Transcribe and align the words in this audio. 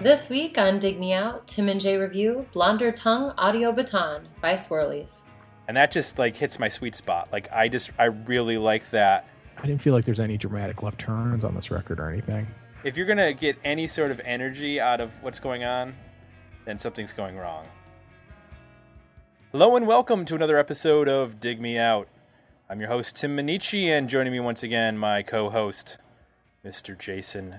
This 0.00 0.30
week 0.30 0.56
on 0.56 0.78
Dig 0.78 0.98
Me 0.98 1.12
Out, 1.12 1.46
Tim 1.46 1.68
and 1.68 1.78
Jay 1.78 1.98
review 1.98 2.46
Blonder 2.54 2.90
Tongue 2.90 3.34
Audio 3.36 3.70
Baton 3.70 4.28
by 4.40 4.54
Swirlies. 4.54 5.24
And 5.68 5.76
that 5.76 5.92
just 5.92 6.18
like 6.18 6.36
hits 6.36 6.58
my 6.58 6.70
sweet 6.70 6.94
spot. 6.94 7.28
Like 7.30 7.52
I 7.52 7.68
just 7.68 7.90
I 7.98 8.04
really 8.04 8.56
like 8.56 8.88
that. 8.92 9.28
I 9.58 9.66
didn't 9.66 9.82
feel 9.82 9.92
like 9.92 10.06
there's 10.06 10.18
any 10.18 10.38
dramatic 10.38 10.82
left 10.82 10.98
turns 10.98 11.44
on 11.44 11.54
this 11.54 11.70
record 11.70 12.00
or 12.00 12.08
anything. 12.08 12.46
If 12.82 12.96
you're 12.96 13.04
gonna 13.04 13.34
get 13.34 13.58
any 13.62 13.86
sort 13.86 14.10
of 14.10 14.22
energy 14.24 14.80
out 14.80 15.02
of 15.02 15.10
what's 15.22 15.38
going 15.38 15.64
on, 15.64 15.94
then 16.64 16.78
something's 16.78 17.12
going 17.12 17.36
wrong. 17.36 17.66
Hello 19.52 19.76
and 19.76 19.86
welcome 19.86 20.24
to 20.24 20.34
another 20.34 20.56
episode 20.56 21.10
of 21.10 21.40
Dig 21.40 21.60
Me 21.60 21.76
Out. 21.76 22.08
I'm 22.70 22.80
your 22.80 22.88
host 22.88 23.16
Tim 23.16 23.36
Minneci, 23.36 23.88
and 23.88 24.08
joining 24.08 24.32
me 24.32 24.40
once 24.40 24.62
again, 24.62 24.96
my 24.96 25.22
co-host, 25.22 25.98
Mr. 26.64 26.98
Jason 26.98 27.56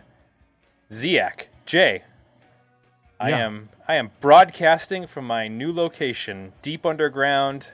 Ziak. 0.89 1.43
Jay, 1.67 2.03
I 3.21 3.29
Yeah. 3.29 3.45
am 3.45 3.69
I 3.87 3.95
am 3.95 4.09
broadcasting 4.19 5.05
from 5.05 5.27
my 5.27 5.47
new 5.47 5.71
location, 5.71 6.53
deep 6.63 6.85
underground, 6.87 7.71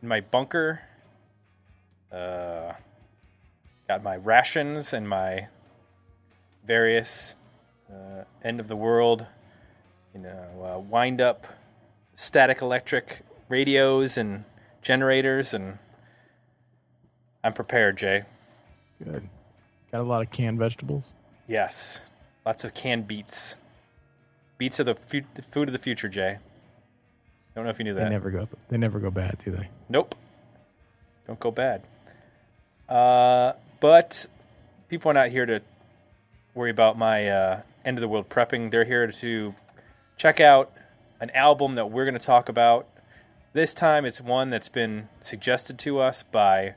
in 0.00 0.06
my 0.08 0.20
bunker. 0.20 0.82
Uh, 2.12 2.74
got 3.88 4.02
my 4.04 4.14
rations 4.14 4.92
and 4.92 5.08
my 5.08 5.48
various 6.64 7.34
uh, 7.92 8.22
end 8.44 8.60
of 8.60 8.68
the 8.68 8.76
world, 8.76 9.26
you 10.14 10.20
know, 10.20 10.74
uh, 10.76 10.78
wind 10.78 11.20
up 11.20 11.46
static 12.14 12.62
electric 12.62 13.22
radios 13.48 14.16
and 14.16 14.44
generators, 14.80 15.52
and 15.52 15.78
I'm 17.42 17.52
prepared, 17.52 17.96
Jay. 17.98 18.22
Good. 19.02 19.28
Got 19.90 20.00
a 20.02 20.04
lot 20.04 20.22
of 20.22 20.30
canned 20.30 20.58
vegetables. 20.58 21.14
Yes, 21.48 22.02
lots 22.46 22.62
of 22.64 22.74
canned 22.74 23.08
beets. 23.08 23.56
Beets 24.58 24.80
are 24.80 24.84
the, 24.84 24.94
fu- 24.94 25.22
the 25.34 25.42
food 25.42 25.68
of 25.68 25.72
the 25.72 25.78
future, 25.78 26.08
Jay. 26.08 26.38
I 26.38 26.38
Don't 27.54 27.64
know 27.64 27.70
if 27.70 27.78
you 27.78 27.84
knew 27.84 27.94
that. 27.94 28.04
They 28.04 28.10
never 28.10 28.30
go. 28.30 28.48
They 28.68 28.76
never 28.76 28.98
go 28.98 29.10
bad, 29.10 29.38
do 29.44 29.52
they? 29.52 29.68
Nope. 29.88 30.14
Don't 31.26 31.40
go 31.40 31.50
bad. 31.50 31.82
Uh, 32.88 33.52
but 33.80 34.26
people 34.88 35.10
are 35.10 35.14
not 35.14 35.30
here 35.30 35.46
to 35.46 35.60
worry 36.54 36.70
about 36.70 36.98
my 36.98 37.28
uh, 37.28 37.60
end 37.84 37.96
of 37.98 38.00
the 38.00 38.08
world 38.08 38.28
prepping. 38.28 38.70
They're 38.70 38.84
here 38.84 39.06
to 39.06 39.54
check 40.16 40.40
out 40.40 40.72
an 41.20 41.30
album 41.30 41.74
that 41.76 41.90
we're 41.90 42.04
going 42.04 42.18
to 42.18 42.24
talk 42.24 42.48
about. 42.48 42.86
This 43.52 43.74
time 43.74 44.04
it's 44.04 44.20
one 44.20 44.50
that's 44.50 44.68
been 44.68 45.08
suggested 45.20 45.78
to 45.80 46.00
us 46.00 46.22
by 46.22 46.74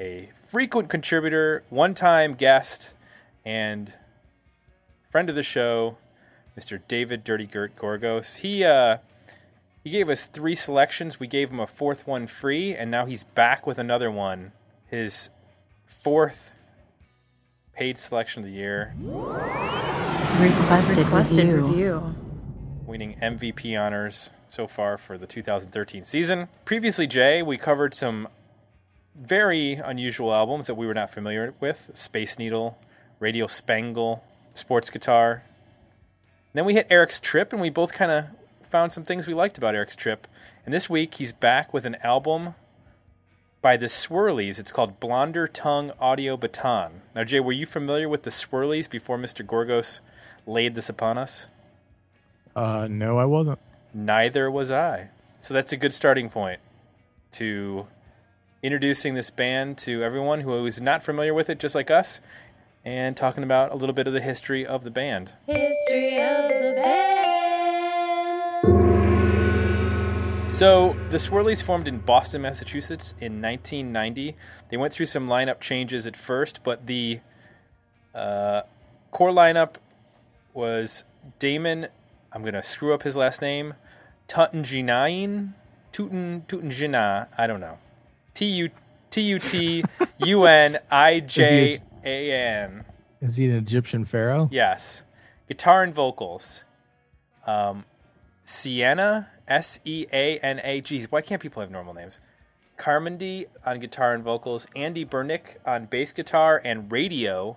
a 0.00 0.30
frequent 0.46 0.88
contributor, 0.88 1.62
one 1.70 1.94
time 1.94 2.34
guest, 2.34 2.94
and 3.44 3.94
friend 5.10 5.28
of 5.28 5.36
the 5.36 5.42
show, 5.42 5.96
Mr. 6.58 6.80
David 6.88 7.24
Dirty 7.24 7.46
Gert 7.46 7.74
Gorgos. 7.76 8.36
He 8.36 8.64
uh, 8.64 8.98
he 9.82 9.90
gave 9.90 10.08
us 10.08 10.26
three 10.26 10.54
selections. 10.54 11.18
We 11.20 11.26
gave 11.26 11.50
him 11.50 11.60
a 11.60 11.66
fourth 11.66 12.06
one 12.06 12.26
free, 12.26 12.74
and 12.74 12.90
now 12.90 13.06
he's 13.06 13.24
back 13.24 13.66
with 13.66 13.78
another 13.78 14.10
one. 14.10 14.52
His 14.86 15.30
fourth 15.86 16.52
paid 17.74 17.98
selection 17.98 18.44
of 18.44 18.48
the 18.50 18.54
year, 18.56 18.94
Requested, 20.38 20.98
Requested 20.98 21.48
review. 21.48 21.66
review. 21.66 22.14
winning 22.86 23.16
MVP 23.20 23.78
honors 23.80 24.30
so 24.48 24.66
far 24.66 24.96
for 24.96 25.18
the 25.18 25.26
2013 25.26 26.04
season. 26.04 26.48
Previously, 26.64 27.06
Jay, 27.06 27.42
we 27.42 27.56
covered 27.58 27.94
some 27.94 28.28
very 29.16 29.74
unusual 29.74 30.32
albums 30.34 30.66
that 30.68 30.74
we 30.76 30.86
were 30.86 30.94
not 30.94 31.10
familiar 31.10 31.54
with 31.60 31.90
Space 31.94 32.38
Needle, 32.38 32.78
Radio 33.20 33.46
Spangle, 33.46 34.22
Sports 34.54 34.90
Guitar. 34.90 35.42
Then 36.54 36.64
we 36.64 36.74
hit 36.74 36.86
Eric's 36.88 37.20
Trip, 37.20 37.52
and 37.52 37.60
we 37.60 37.70
both 37.70 37.92
kind 37.92 38.10
of 38.10 38.24
found 38.70 38.92
some 38.92 39.04
things 39.04 39.28
we 39.28 39.34
liked 39.34 39.58
about 39.58 39.74
Eric's 39.74 39.96
Trip. 39.96 40.26
And 40.64 40.72
this 40.72 40.88
week, 40.88 41.14
he's 41.14 41.32
back 41.32 41.74
with 41.74 41.84
an 41.84 41.96
album 42.02 42.54
by 43.60 43.76
the 43.76 43.86
Swirlies. 43.86 44.58
It's 44.58 44.72
called 44.72 45.00
Blonder 45.00 45.46
Tongue 45.46 45.92
Audio 46.00 46.36
Baton. 46.36 47.02
Now, 47.14 47.24
Jay, 47.24 47.40
were 47.40 47.52
you 47.52 47.66
familiar 47.66 48.08
with 48.08 48.22
the 48.22 48.30
Swirlies 48.30 48.88
before 48.88 49.18
Mr. 49.18 49.46
Gorgos 49.46 50.00
laid 50.46 50.74
this 50.74 50.88
upon 50.88 51.18
us? 51.18 51.48
Uh, 52.54 52.86
no, 52.90 53.18
I 53.18 53.24
wasn't. 53.24 53.58
Neither 53.92 54.50
was 54.50 54.70
I. 54.70 55.08
So 55.40 55.54
that's 55.54 55.72
a 55.72 55.76
good 55.76 55.92
starting 55.92 56.30
point 56.30 56.60
to 57.32 57.86
introducing 58.62 59.14
this 59.14 59.30
band 59.30 59.76
to 59.76 60.02
everyone 60.02 60.40
who 60.40 60.64
is 60.66 60.80
not 60.80 61.02
familiar 61.02 61.34
with 61.34 61.50
it, 61.50 61.58
just 61.58 61.74
like 61.74 61.90
us, 61.90 62.20
and 62.84 63.16
talking 63.16 63.42
about 63.42 63.72
a 63.72 63.76
little 63.76 63.94
bit 63.94 64.06
of 64.06 64.12
the 64.12 64.20
history 64.20 64.66
of 64.66 64.84
the 64.84 64.90
band. 64.90 65.32
History 65.46 66.20
of 66.20 66.48
the 66.50 66.72
band. 66.76 67.24
So 70.50 70.94
the 71.10 71.16
Swirlies 71.16 71.62
formed 71.62 71.88
in 71.88 71.98
Boston, 71.98 72.42
Massachusetts 72.42 73.12
in 73.20 73.40
1990. 73.42 74.36
They 74.68 74.76
went 74.76 74.92
through 74.92 75.06
some 75.06 75.26
lineup 75.26 75.60
changes 75.60 76.06
at 76.06 76.16
first, 76.16 76.60
but 76.62 76.86
the 76.86 77.20
uh, 78.14 78.62
core 79.10 79.30
lineup 79.30 79.76
was 80.52 81.04
Damon. 81.38 81.88
I'm 82.32 82.42
going 82.42 82.54
to 82.54 82.62
screw 82.62 82.94
up 82.94 83.02
his 83.02 83.16
last 83.16 83.42
name. 83.42 83.74
Tutunjinain? 84.28 85.54
Tutun 85.92 86.46
Tutunjina. 86.46 87.28
I 87.36 87.46
don't 87.46 87.60
know. 87.60 87.78
T 88.34 88.46
U 88.46 88.70
T 89.10 89.22
U 89.22 89.38
T 89.38 89.84
U 90.18 90.44
N 90.44 90.76
I 90.90 91.20
J 91.20 91.80
A 92.04 92.32
N. 92.32 92.84
Is 93.20 93.36
he 93.36 93.46
an 93.46 93.56
Egyptian 93.56 94.04
pharaoh? 94.04 94.48
Yes. 94.52 95.02
Guitar 95.48 95.82
and 95.82 95.94
vocals. 95.94 96.64
Um, 97.46 97.84
Sienna, 98.44 99.28
S 99.48 99.80
E 99.84 100.06
A 100.12 100.38
N 100.38 100.60
A. 100.62 100.80
Geez, 100.80 101.10
why 101.10 101.22
can't 101.22 101.40
people 101.40 101.60
have 101.60 101.70
normal 101.70 101.94
names? 101.94 102.20
Carmody 102.76 103.46
on 103.64 103.78
guitar 103.78 104.14
and 104.14 104.24
vocals, 104.24 104.66
Andy 104.74 105.04
Bernick 105.04 105.58
on 105.64 105.86
bass 105.86 106.12
guitar 106.12 106.60
and 106.64 106.90
radio, 106.90 107.56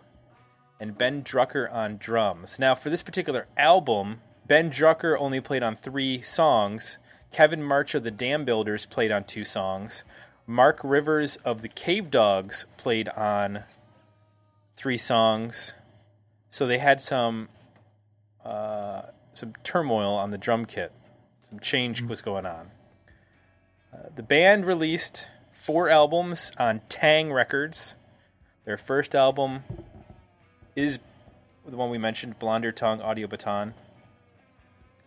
and 0.79 0.97
Ben 0.97 1.23
Drucker 1.23 1.71
on 1.73 1.97
drums. 1.97 2.59
Now, 2.59 2.75
for 2.75 2.89
this 2.89 3.03
particular 3.03 3.47
album, 3.57 4.21
Ben 4.47 4.69
Drucker 4.69 5.17
only 5.19 5.41
played 5.41 5.63
on 5.63 5.75
three 5.75 6.21
songs. 6.21 6.97
Kevin 7.31 7.63
March 7.63 7.95
of 7.95 8.03
the 8.03 8.11
Dambuilders 8.11 8.89
played 8.89 9.11
on 9.11 9.23
two 9.23 9.43
songs. 9.43 10.03
Mark 10.45 10.79
Rivers 10.83 11.37
of 11.37 11.61
the 11.61 11.69
Cavedogs 11.69 12.65
played 12.77 13.09
on 13.09 13.63
three 14.77 14.97
songs. 14.97 15.73
So 16.49 16.65
they 16.65 16.77
had 16.77 17.01
some 17.01 17.49
uh, 18.45 19.01
some 19.33 19.53
turmoil 19.63 20.13
on 20.13 20.31
the 20.31 20.37
drum 20.37 20.65
kit. 20.65 20.93
Some 21.49 21.59
change 21.59 22.01
was 22.03 22.21
going 22.21 22.45
on. 22.45 22.71
Uh, 23.93 24.09
the 24.15 24.23
band 24.23 24.65
released 24.65 25.27
four 25.51 25.89
albums 25.89 26.51
on 26.57 26.81
Taang! 26.89 27.33
Records. 27.33 27.95
Their 28.65 28.77
first 28.77 29.15
album 29.15 29.63
is 30.75 30.99
the 31.67 31.75
one 31.75 31.89
we 31.89 31.97
mentioned, 31.97 32.39
Blonder 32.39 32.71
Tongue 32.71 33.01
Audio 33.01 33.27
Baton. 33.27 33.73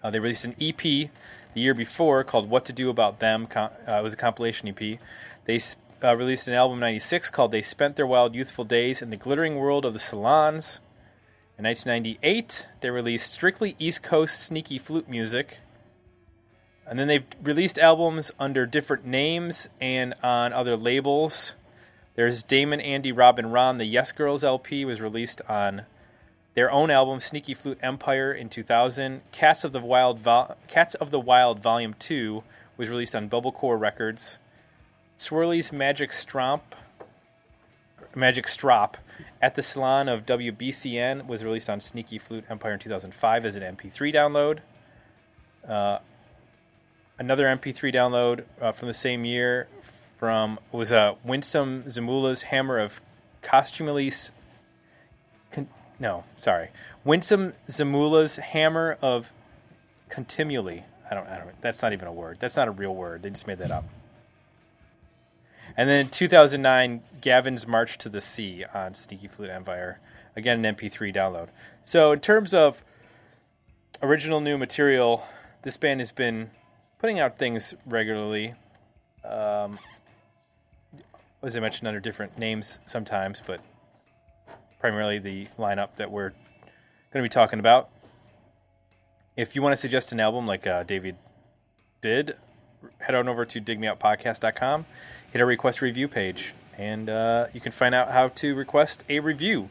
Uh, 0.03 0.11
they 0.11 0.19
released 0.19 0.45
an 0.45 0.55
EP 0.61 0.79
the 0.79 1.11
year 1.55 1.75
before 1.75 2.25
called 2.25 2.49
"What 2.49 2.65
to 2.67 2.73
Do 2.73 2.91
About 2.91 3.21
Them." 3.21 3.47
Com- 3.47 3.71
uh, 3.89 3.95
it 3.95 4.03
was 4.03 4.15
a 4.15 4.17
compilation 4.17 4.69
EP. 4.69 4.99
They 5.45 5.57
s- 5.57 5.77
uh, 6.03 6.17
released 6.17 6.49
an 6.49 6.55
album 6.55 6.79
in 6.79 6.81
'96 6.81 7.31
called 7.31 7.51
"They 7.51 7.63
Spent 7.63 7.97
Their 7.97 8.07
Wild 8.07 8.35
Youthful 8.35 8.65
Days 8.65 9.03
in 9.03 9.11
the 9.11 9.17
Glittering 9.17 9.57
World 9.57 9.85
of 9.85 9.93
the 9.93 9.99
Salons." 9.99 10.81
In 11.59 11.65
1998, 11.65 12.69
they 12.81 12.91
released 12.91 13.35
strictly 13.35 13.77
East 13.79 14.03
Coast 14.03 14.43
sneaky 14.43 14.79
flute 14.79 15.09
music. 15.09 15.59
And 16.87 16.99
then 16.99 17.07
they've 17.07 17.27
released 17.43 17.79
albums 17.79 18.33
under 18.39 18.65
different 18.65 19.05
names 19.05 19.69
and 19.81 20.15
on 20.23 20.53
other 20.53 20.77
labels. 20.77 21.55
There's 22.15 22.43
Damon, 22.43 22.81
Andy, 22.81 23.13
Robin, 23.13 23.51
Ron. 23.51 23.79
The 23.79 23.85
Yes 23.85 24.11
Girls 24.11 24.43
LP 24.43 24.85
was 24.85 25.01
released 25.01 25.43
on 25.49 25.83
their 26.55 26.71
own 26.71 26.91
album, 26.91 27.21
Sneaky 27.21 27.55
Flute 27.55 27.79
Empire, 27.83 28.33
in 28.33 28.49
2000. 28.49 29.21
Cats 29.31 29.63
of 29.63 29.73
the 29.73 29.81
Wild, 29.81 30.25
Cats 30.67 30.95
of 30.95 31.11
the 31.11 31.21
Wild 31.21 31.61
Volume 31.61 31.95
2 31.99 32.43
was 32.77 32.89
released 32.89 33.15
on 33.15 33.29
Bubblecore 33.29 33.79
Records. 33.79 34.39
Swirly's 35.21 35.71
Magic 35.71 36.13
Stromp, 36.13 36.63
Magic 38.15 38.49
Strop, 38.49 38.97
at 39.43 39.55
the 39.55 39.63
Salon 39.63 40.09
of 40.09 40.25
WBCN 40.25 41.27
was 41.27 41.45
released 41.45 41.69
on 41.69 41.79
Sneaky 41.79 42.17
Flute 42.17 42.45
Empire 42.49 42.73
in 42.73 42.79
2005 42.79 43.45
as 43.45 43.55
an 43.55 43.77
MP3 43.77 44.15
download. 44.15 44.61
Uh, 45.69 45.99
another 47.19 47.45
MP3 47.45 47.95
download 47.95 48.45
uh, 48.63 48.73
from 48.73 48.89
the 48.89 48.95
same 48.95 49.27
year 49.27 49.69
from 50.19 50.59
was 50.73 50.91
uh, 50.91 51.15
Winston 51.23 51.83
Zamula's 51.83 52.45
Hammer 52.45 52.79
of 52.79 53.03
Costumelis. 53.43 54.31
Con- 55.53 55.69
no, 55.99 56.25
sorry, 56.39 56.71
Winston 57.05 57.53
Zamula's 57.69 58.37
Hammer 58.37 58.97
of 59.03 59.33
Continually. 60.09 60.85
I 61.11 61.15
don't, 61.15 61.27
I 61.29 61.37
don't. 61.37 61.61
That's 61.61 61.83
not 61.83 61.93
even 61.93 62.09
a 62.09 62.13
word. 62.13 62.39
That's 62.41 62.57
not 62.57 62.69
a 62.69 62.71
real 62.71 62.95
word. 62.95 63.23
They 63.23 63.29
just 63.29 63.47
made 63.47 63.59
that 63.59 63.71
up. 63.71 63.85
And 65.77 65.89
then 65.89 66.01
in 66.01 66.09
2009, 66.09 67.03
Gavin's 67.21 67.67
March 67.67 67.99
to 67.99 68.09
the 68.09 68.21
Sea 68.21 68.65
on 68.75 68.95
Sneaky 68.95 69.29
Flute 69.29 69.51
Empire. 69.51 70.01
Again, 70.37 70.65
an 70.65 70.77
MP3 70.77 71.15
download. 71.15 71.49
So 71.85 72.13
in 72.13 72.21
terms 72.21 72.55
of 72.55 72.85
original 74.03 74.41
new 74.41 74.57
material. 74.57 75.27
This 75.63 75.77
band 75.77 76.01
has 76.01 76.13
been 76.13 76.51
putting 76.99 77.19
out 77.19 77.37
things 77.37 77.75
regularly. 77.87 78.55
Um, 79.25 79.79
as 81.43 81.57
I 81.57 81.61
mentioned, 81.61 81.89
under 81.89 82.01
different 82.01 82.39
names 82.39 82.79
sometimes, 82.87 83.43
but 83.47 83.61
primarily 84.79 85.19
the 85.19 85.49
lineup 85.59 85.97
that 85.97 86.11
we're 86.11 86.31
going 86.31 87.23
to 87.23 87.23
be 87.23 87.29
talking 87.29 87.59
about. 87.59 87.91
If 89.37 89.55
you 89.55 89.63
want 89.63 89.73
to 89.73 89.77
suggest 89.77 90.13
an 90.13 90.21
album 90.21 90.47
like 90.47 90.67
uh, 90.67 90.83
David 90.83 91.17
did, 92.03 92.37
head 92.99 93.15
on 93.15 93.29
over 93.29 93.45
to 93.45 93.61
digmeoutpodcast.com, 93.61 94.87
hit 95.33 95.41
our 95.41 95.47
request 95.47 95.81
review 95.81 96.09
page, 96.09 96.55
and 96.77 97.09
uh, 97.09 97.47
you 97.53 97.61
can 97.61 97.73
find 97.73 97.95
out 97.95 98.11
how 98.11 98.29
to 98.29 98.55
request 98.55 99.05
a 99.09 99.21
review. 99.21 99.71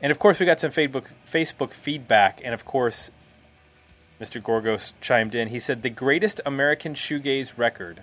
And 0.00 0.10
of 0.10 0.18
course, 0.18 0.40
we 0.40 0.46
got 0.46 0.60
some 0.60 0.70
Facebook 0.70 1.12
Facebook 1.30 1.72
feedback, 1.72 2.40
and 2.44 2.52
of 2.52 2.64
course, 2.64 3.10
Mr. 4.20 4.42
Gorgos 4.42 4.94
chimed 5.00 5.34
in. 5.34 5.48
He 5.48 5.58
said 5.58 5.82
the 5.82 5.90
greatest 5.90 6.40
American 6.44 6.94
shoegaze 6.94 7.56
record, 7.56 8.02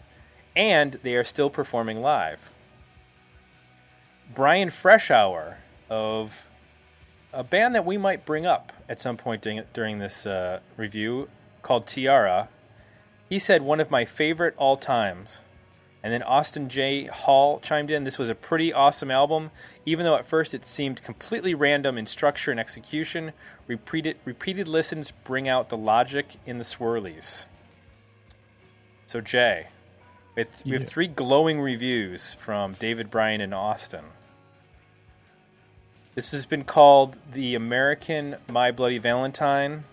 and 0.55 0.93
they 1.03 1.15
are 1.15 1.23
still 1.23 1.49
performing 1.49 2.01
live. 2.01 2.53
Brian 4.33 4.69
Freshour 4.69 5.55
of 5.89 6.47
a 7.33 7.43
band 7.43 7.75
that 7.75 7.85
we 7.85 7.97
might 7.97 8.25
bring 8.25 8.45
up 8.45 8.73
at 8.87 8.99
some 8.99 9.17
point 9.17 9.41
during, 9.41 9.63
during 9.73 9.99
this 9.99 10.25
uh, 10.25 10.59
review 10.77 11.29
called 11.61 11.87
Tiara. 11.87 12.49
He 13.27 13.39
said 13.39 13.61
one 13.61 13.79
of 13.79 13.91
my 13.91 14.05
favorite 14.05 14.55
all 14.57 14.77
times. 14.77 15.39
And 16.01 16.13
then 16.13 16.23
Austin 16.23 16.69
J. 16.69 17.05
Hall 17.07 17.59
chimed 17.59 17.91
in. 17.91 18.05
This 18.05 18.17
was 18.17 18.29
a 18.29 18.35
pretty 18.35 18.71
awesome 18.71 19.11
album, 19.11 19.51
even 19.85 20.05
though 20.05 20.15
at 20.15 20.25
first 20.25 20.53
it 20.53 20.65
seemed 20.65 21.03
completely 21.03 21.53
random 21.53 21.97
in 21.97 22.05
structure 22.05 22.51
and 22.51 22.59
execution. 22.59 23.33
Repeated, 23.67 24.17
repeated 24.23 24.67
listens 24.67 25.11
bring 25.11 25.49
out 25.49 25.67
the 25.67 25.75
logic 25.77 26.37
in 26.45 26.57
the 26.57 26.63
swirlies. 26.63 27.45
So, 29.05 29.19
Jay, 29.19 29.67
we 30.35 30.43
have, 30.43 30.51
we 30.63 30.71
have 30.71 30.81
Yeah. 30.83 30.87
three 30.87 31.07
glowing 31.07 31.59
reviews 31.59 32.33
from 32.35 32.73
David 32.73 33.11
Bryan 33.11 33.41
and 33.41 33.53
Austin. 33.53 34.05
This 36.15 36.31
has 36.31 36.45
been 36.45 36.63
called 36.63 37.17
the 37.31 37.55
American 37.55 38.37
My 38.47 38.71
Bloody 38.71 38.97
Valentine, 38.99 39.83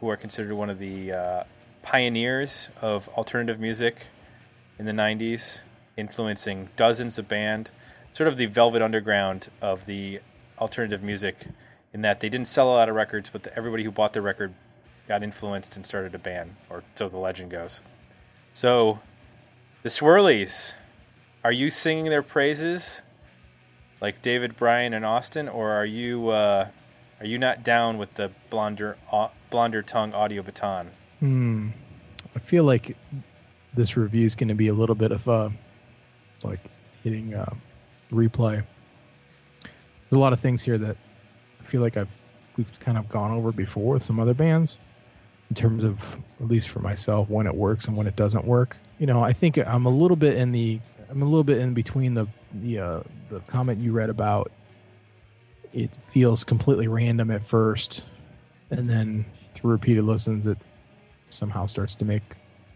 who 0.00 0.08
are 0.10 0.16
considered 0.16 0.54
one 0.54 0.68
of 0.70 0.78
the 0.78 1.12
uh, 1.12 1.44
pioneers 1.82 2.68
of 2.80 3.08
alternative 3.10 3.58
music 3.58 4.06
in 4.80 4.86
the 4.86 4.92
90s, 4.92 5.60
influencing 5.98 6.70
dozens 6.74 7.18
of 7.18 7.28
bands, 7.28 7.70
sort 8.14 8.26
of 8.26 8.38
the 8.38 8.46
velvet 8.46 8.80
underground 8.80 9.50
of 9.60 9.84
the 9.84 10.20
alternative 10.58 11.02
music, 11.02 11.48
in 11.92 12.00
that 12.00 12.20
they 12.20 12.30
didn't 12.30 12.46
sell 12.46 12.70
a 12.70 12.72
lot 12.72 12.88
of 12.88 12.94
records, 12.94 13.28
but 13.28 13.42
the, 13.42 13.54
everybody 13.54 13.84
who 13.84 13.90
bought 13.90 14.14
their 14.14 14.22
record 14.22 14.54
got 15.06 15.22
influenced 15.22 15.76
and 15.76 15.84
started 15.84 16.14
a 16.14 16.18
band, 16.18 16.56
or 16.70 16.82
so 16.94 17.10
the 17.10 17.18
legend 17.18 17.50
goes. 17.50 17.82
So, 18.54 19.00
the 19.82 19.90
Swirlies, 19.90 20.72
are 21.44 21.52
you 21.52 21.68
singing 21.68 22.06
their 22.06 22.22
praises 22.22 23.02
like 24.00 24.22
David 24.22 24.56
Bryan 24.56 24.94
and 24.94 25.04
Austin, 25.04 25.46
or 25.46 25.72
are 25.72 25.84
you 25.84 26.30
uh, 26.30 26.68
are 27.20 27.26
you 27.26 27.36
not 27.36 27.62
down 27.62 27.98
with 27.98 28.14
the 28.14 28.30
blonder 28.48 28.96
au- 29.12 29.32
blonder 29.50 29.82
tongue 29.82 30.14
audio 30.14 30.42
baton? 30.42 30.92
Hmm. 31.18 31.68
I 32.34 32.38
feel 32.38 32.64
like 32.64 32.96
this 33.74 33.96
review 33.96 34.26
is 34.26 34.34
going 34.34 34.48
to 34.48 34.54
be 34.54 34.68
a 34.68 34.74
little 34.74 34.94
bit 34.94 35.12
of 35.12 35.26
a 35.28 35.52
like 36.42 36.60
hitting 37.02 37.34
uh, 37.34 37.52
replay. 38.12 38.62
There's 39.62 40.12
a 40.12 40.18
lot 40.18 40.32
of 40.32 40.40
things 40.40 40.62
here 40.62 40.78
that 40.78 40.96
I 41.60 41.64
feel 41.64 41.80
like 41.80 41.96
I've 41.96 42.22
we've 42.56 42.80
kind 42.80 42.98
of 42.98 43.08
gone 43.08 43.30
over 43.30 43.52
before 43.52 43.94
with 43.94 44.02
some 44.02 44.18
other 44.18 44.34
bands 44.34 44.78
in 45.48 45.56
terms 45.56 45.84
of 45.84 46.02
at 46.40 46.48
least 46.48 46.68
for 46.68 46.80
myself 46.80 47.28
when 47.28 47.46
it 47.46 47.54
works 47.54 47.86
and 47.86 47.96
when 47.96 48.06
it 48.06 48.16
doesn't 48.16 48.44
work. 48.44 48.76
You 48.98 49.06
know, 49.06 49.22
I 49.22 49.32
think 49.32 49.56
I'm 49.58 49.86
a 49.86 49.90
little 49.90 50.16
bit 50.16 50.36
in 50.36 50.52
the 50.52 50.80
I'm 51.08 51.22
a 51.22 51.24
little 51.24 51.44
bit 51.44 51.58
in 51.58 51.74
between 51.74 52.14
the 52.14 52.26
the 52.54 52.78
uh, 52.78 53.00
the 53.30 53.40
comment 53.40 53.80
you 53.80 53.92
read 53.92 54.10
about 54.10 54.50
it 55.72 55.90
feels 56.12 56.42
completely 56.42 56.88
random 56.88 57.30
at 57.30 57.46
first 57.46 58.04
and 58.70 58.90
then 58.90 59.24
through 59.54 59.70
repeated 59.70 60.02
listens 60.02 60.46
it 60.46 60.58
somehow 61.28 61.64
starts 61.64 61.94
to 61.94 62.04
make 62.04 62.22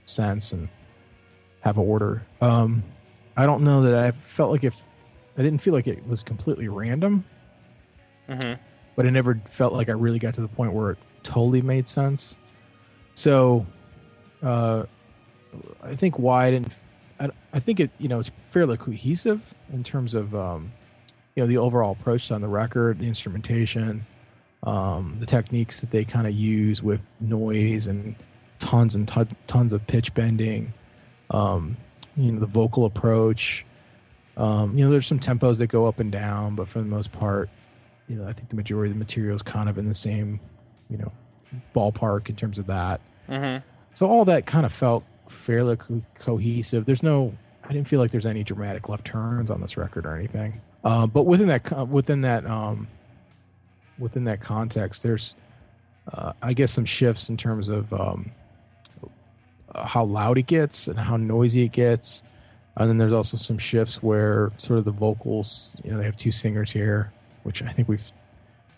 sense 0.05 0.53
and 0.53 0.69
have 1.65 1.79
an 1.79 1.85
order. 1.85 2.23
Um, 2.41 2.85
I 3.37 3.47
don't 3.47 3.63
know 3.63 3.83
that 3.83 3.95
I 3.95 4.11
felt 4.13 4.53
like 4.53 4.63
if 4.65 4.83
I 5.37 5.43
didn't 5.43 5.61
feel 5.61 5.75
like 5.75 5.87
it 5.89 6.07
was 6.07 6.23
completely 6.23 6.69
random, 6.69 7.25
Mm-hmm. 8.29 8.55
but 8.97 9.07
I 9.07 9.11
never 9.11 9.39
felt 9.47 9.73
like 9.75 9.89
I 9.91 9.93
really 9.93 10.19
got 10.19 10.33
to 10.35 10.41
the 10.41 10.49
point 10.49 10.73
where 10.73 10.93
it 10.93 10.99
totally 11.23 11.61
made 11.61 11.89
sense. 11.89 12.37
So, 13.15 13.67
uh, 14.43 14.85
I 15.83 15.95
think 15.95 16.19
why 16.19 16.47
I 16.47 16.51
didn't. 16.51 16.73
I, 17.21 17.29
I 17.53 17.61
think 17.61 17.81
it 17.81 17.91
you 17.99 18.09
know 18.09 18.19
it's 18.19 18.31
fairly 18.51 18.77
cohesive 18.77 19.55
in 19.73 19.85
terms 19.85 20.15
of 20.15 20.35
um, 20.35 20.73
you 21.37 21.43
know 21.43 21.47
the 21.47 21.59
overall 21.59 21.93
approach 21.93 22.31
on 22.33 22.41
the 22.41 22.49
record, 22.49 22.99
the 22.99 23.07
instrumentation, 23.07 24.07
um, 24.63 25.17
the 25.21 25.27
techniques 25.27 25.81
that 25.81 25.91
they 25.91 26.05
kind 26.05 26.27
of 26.27 26.33
use 26.33 26.83
with 26.83 27.07
noise 27.21 27.87
and 27.87 28.17
tons 28.59 28.95
and 28.95 29.07
ton, 29.07 29.29
tons 29.47 29.73
of 29.75 29.87
pitch 29.87 30.15
bending. 30.15 30.73
Um, 31.31 31.77
you 32.17 32.33
know 32.33 32.41
the 32.41 32.47
vocal 32.47 32.85
approach. 32.85 33.65
Um, 34.37 34.77
you 34.77 34.85
know 34.85 34.91
there's 34.91 35.07
some 35.07 35.21
tempos 35.21 35.59
that 35.59 35.69
go 35.69 35.87
up 35.87 36.01
and 36.01 36.11
down, 36.11 36.55
but 36.55 36.69
for 36.69 36.79
the 36.81 36.87
most 36.87 37.13
part, 37.13 37.49
you 38.09 38.17
know 38.17 38.27
I 38.27 38.33
think 38.33 38.49
the 38.49 38.57
majority 38.57 38.91
of 38.91 38.95
the 38.97 38.99
material 38.99 39.37
is 39.37 39.43
kind 39.43 39.69
of 39.69 39.79
in 39.79 39.89
the 39.89 39.95
same 39.95 40.41
you 40.91 40.99
know 40.99 41.13
ballpark 41.75 42.29
in 42.29 42.37
terms 42.37 42.59
of 42.59 42.67
that. 42.67 43.01
Mm-hmm. 43.29 43.67
So 43.93 44.07
all 44.07 44.25
that 44.27 44.47
kind 44.47 44.67
of 44.67 44.73
felt 44.73 45.05
fairly 45.29 45.77
co- 45.77 46.03
cohesive. 46.19 46.85
There's 46.85 47.03
no, 47.03 47.33
I 47.63 47.73
didn't 47.73 47.89
feel 47.89 48.01
like 48.01 48.11
there's 48.11 48.27
any 48.27 48.45
dramatic 48.45 48.89
left 48.89 49.07
turns 49.07 49.51
on 49.51 49.61
this 49.61 49.77
record 49.77 50.07
or 50.07 50.17
anything. 50.17 50.61
Uh, 50.83 51.07
but 51.07 51.23
within 51.23 51.47
that, 51.49 51.89
within 51.89 52.21
that, 52.23 52.45
um, 52.47 52.89
within 53.99 54.25
that 54.25 54.41
context, 54.41 55.03
there's, 55.03 55.35
uh, 56.13 56.33
I 56.43 56.53
guess, 56.53 56.73
some 56.73 56.85
shifts 56.85 57.31
in 57.31 57.37
terms 57.37 57.69
of 57.69 57.93
um, 57.93 58.33
how 59.75 60.05
loud 60.05 60.39
it 60.39 60.47
gets 60.47 60.89
and 60.89 60.99
how 60.99 61.17
noisy 61.17 61.63
it 61.63 61.73
gets. 61.73 62.25
And 62.77 62.89
then 62.89 62.99
there's 62.99 63.13
also 63.13 63.37
some 63.37 63.59
shifts 63.59 64.03
where 64.03 64.51
sort 64.59 64.79
of 64.79 64.85
the 64.85 64.91
vocals, 64.91 65.77
you 65.85 65.91
know, 65.91 65.99
they 65.99 66.05
have 66.05 66.17
two 66.17 66.33
singers 66.33 66.71
here, 66.71 67.13
which 67.45 67.63
I 67.63 67.71
think 67.71 67.89
we've 67.89 68.11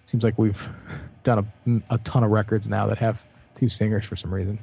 seems 0.05 0.23
like 0.23 0.39
we've 0.39 0.69
done 1.25 1.47
a, 1.67 1.95
a 1.95 1.99
ton 1.99 2.23
of 2.23 2.31
records 2.31 2.69
now 2.69 2.87
that 2.87 2.99
have 2.99 3.25
two 3.57 3.69
singers 3.69 4.05
for 4.05 4.17
some 4.17 4.33
reason. 4.33 4.59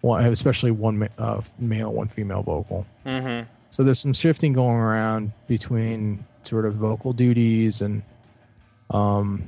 One, 0.00 0.24
especially 0.24 0.70
one 0.70 1.08
uh, 1.18 1.42
male, 1.58 1.92
one 1.92 2.08
female 2.08 2.42
vocal. 2.42 2.86
Mm-hmm. 3.04 3.46
So 3.68 3.84
there's 3.84 4.00
some 4.00 4.14
shifting 4.14 4.52
going 4.52 4.76
around 4.76 5.32
between 5.46 6.24
sort 6.42 6.64
of 6.64 6.74
vocal 6.74 7.12
duties 7.12 7.82
and 7.82 8.02
um 8.88 9.44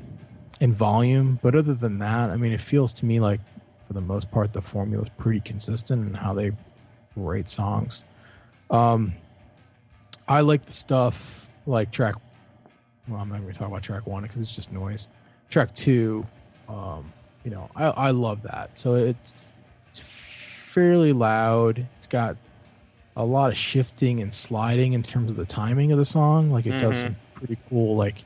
and 0.60 0.74
volume. 0.74 1.40
But 1.42 1.54
other 1.54 1.74
than 1.74 1.98
that, 1.98 2.30
I 2.30 2.36
mean, 2.36 2.52
it 2.52 2.60
feels 2.60 2.92
to 2.94 3.04
me 3.04 3.18
like 3.18 3.40
for 3.92 4.00
the 4.00 4.06
most 4.06 4.30
part 4.30 4.52
the 4.54 4.62
formula 4.62 5.04
is 5.04 5.10
pretty 5.18 5.40
consistent 5.40 6.08
in 6.08 6.14
how 6.14 6.32
they 6.32 6.50
rate 7.14 7.50
songs. 7.50 8.04
Um, 8.70 9.12
I 10.26 10.40
like 10.40 10.64
the 10.64 10.72
stuff 10.72 11.50
like 11.66 11.90
track. 11.90 12.14
Well, 13.06 13.20
I'm 13.20 13.28
not 13.28 13.40
going 13.40 13.52
to 13.52 13.58
talk 13.58 13.68
about 13.68 13.82
track 13.82 14.06
one 14.06 14.22
because 14.22 14.40
it's 14.40 14.54
just 14.54 14.72
noise. 14.72 15.08
Track 15.50 15.74
two, 15.74 16.24
um, 16.68 17.12
you 17.44 17.50
know, 17.50 17.68
I, 17.76 17.86
I 17.86 18.10
love 18.12 18.42
that. 18.44 18.70
So 18.78 18.94
it's 18.94 19.34
it's 19.90 19.98
fairly 19.98 21.12
loud. 21.12 21.86
It's 21.98 22.06
got 22.06 22.36
a 23.14 23.24
lot 23.26 23.50
of 23.50 23.58
shifting 23.58 24.20
and 24.20 24.32
sliding 24.32 24.94
in 24.94 25.02
terms 25.02 25.30
of 25.32 25.36
the 25.36 25.44
timing 25.44 25.92
of 25.92 25.98
the 25.98 26.04
song. 26.06 26.50
Like 26.50 26.64
it 26.64 26.78
does 26.78 26.96
Mhm. 26.96 27.02
some 27.02 27.16
pretty 27.34 27.58
cool. 27.68 27.94
Like 27.96 28.24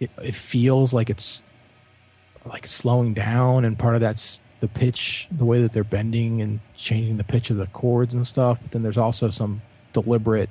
it, 0.00 0.10
it 0.22 0.34
feels 0.34 0.92
like 0.92 1.08
it's 1.08 1.42
like 2.44 2.66
slowing 2.66 3.14
down, 3.14 3.64
and 3.64 3.78
part 3.78 3.94
of 3.94 4.00
that's 4.02 4.40
the 4.60 4.68
pitch, 4.68 5.28
the 5.30 5.44
way 5.44 5.62
that 5.62 5.72
they're 5.72 5.84
bending 5.84 6.42
and 6.42 6.60
changing 6.76 7.16
the 7.16 7.24
pitch 7.24 7.50
of 7.50 7.56
the 7.56 7.66
chords 7.68 8.14
and 8.14 8.26
stuff. 8.26 8.58
But 8.60 8.72
then 8.72 8.82
there's 8.82 8.98
also 8.98 9.30
some 9.30 9.62
deliberate, 9.92 10.50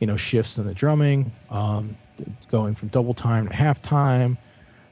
you 0.00 0.06
know, 0.06 0.16
shifts 0.16 0.58
in 0.58 0.66
the 0.66 0.74
drumming, 0.74 1.32
um, 1.50 1.96
going 2.50 2.74
from 2.74 2.88
double 2.88 3.14
time 3.14 3.48
to 3.48 3.54
half 3.54 3.82
time. 3.82 4.38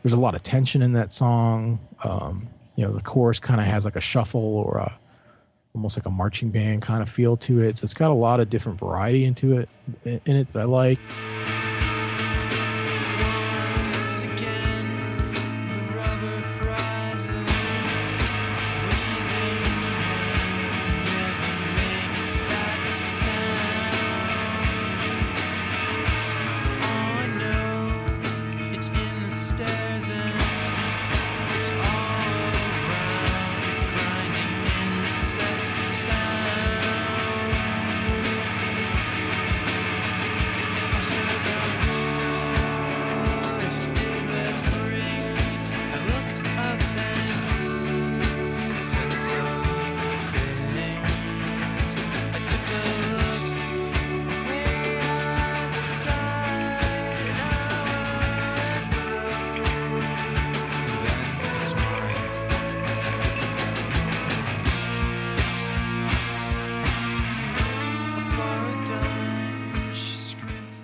There's 0.02 0.12
a 0.12 0.21
lot 0.21 0.35
of 0.35 0.42
tension 0.42 0.83
in 0.83 0.95
that 0.95 1.12
song. 1.12 1.78
Um, 2.02 2.49
you 2.76 2.85
know, 2.85 2.92
the 2.92 3.02
chorus 3.02 3.38
kind 3.38 3.61
of 3.61 3.66
has 3.66 3.85
like 3.85 3.97
a 3.97 4.00
shuffle 4.00 4.40
or 4.40 4.78
a 4.78 4.99
almost 5.75 5.97
like 5.97 6.07
a 6.07 6.11
marching 6.11 6.50
band 6.50 6.83
kind 6.83 7.02
of 7.02 7.09
feel 7.09 7.37
to 7.37 7.61
it. 7.61 7.78
So 7.78 7.85
it's 7.85 7.95
got 7.95 8.11
a 8.11 8.14
lot 8.14 8.40
of 8.40 8.50
different 8.50 8.78
variety 8.78 9.25
into 9.25 9.59
it 9.59 9.69
in 10.04 10.37
it 10.37 10.52
that 10.52 10.61
I 10.61 10.64
like. 10.64 10.99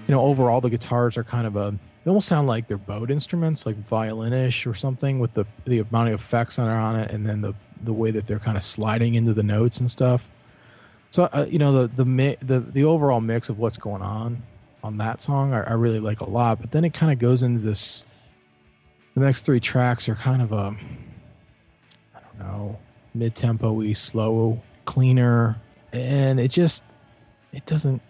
You 0.06 0.14
know, 0.14 0.22
overall 0.22 0.60
the 0.60 0.70
guitars 0.70 1.16
are 1.16 1.24
kind 1.24 1.46
of 1.46 1.56
a 1.56 1.78
they 2.04 2.10
almost 2.10 2.28
sound 2.28 2.46
like 2.46 2.68
they're 2.68 2.78
bowed 2.78 3.10
instruments, 3.10 3.66
like 3.66 3.76
violinish 3.76 4.64
or 4.66 4.74
something, 4.74 5.18
with 5.18 5.34
the 5.34 5.44
the 5.64 5.80
amount 5.80 6.08
of 6.08 6.14
effects 6.14 6.56
that 6.56 6.68
are 6.68 6.78
on 6.78 6.96
it, 6.96 7.10
and 7.10 7.26
then 7.26 7.40
the 7.40 7.54
the 7.82 7.92
way 7.92 8.10
that 8.12 8.26
they're 8.26 8.38
kind 8.38 8.56
of 8.56 8.62
sliding 8.62 9.14
into 9.14 9.34
the 9.34 9.42
notes 9.42 9.80
and 9.80 9.90
stuff. 9.90 10.28
So 11.10 11.24
uh, 11.24 11.46
you 11.48 11.58
know 11.58 11.72
the 11.72 11.88
the 11.88 12.04
mi- 12.04 12.36
the 12.40 12.60
the 12.60 12.84
overall 12.84 13.20
mix 13.20 13.48
of 13.48 13.58
what's 13.58 13.76
going 13.76 14.02
on 14.02 14.42
on 14.84 14.98
that 14.98 15.20
song, 15.20 15.52
I, 15.52 15.62
I 15.62 15.72
really 15.72 15.98
like 15.98 16.20
a 16.20 16.30
lot. 16.30 16.60
But 16.60 16.70
then 16.70 16.84
it 16.84 16.94
kind 16.94 17.12
of 17.12 17.18
goes 17.18 17.42
into 17.42 17.60
this. 17.60 18.04
The 19.14 19.20
next 19.20 19.42
three 19.42 19.60
tracks 19.60 20.08
are 20.08 20.14
kind 20.14 20.42
of 20.42 20.52
a, 20.52 20.76
I 22.14 22.20
don't 22.20 22.38
know, 22.38 22.78
mid 23.14 23.34
tempo-y, 23.34 23.94
slow, 23.94 24.62
cleaner, 24.84 25.56
and 25.92 26.38
it 26.38 26.52
just 26.52 26.84
it 27.52 27.66
doesn't 27.66 28.02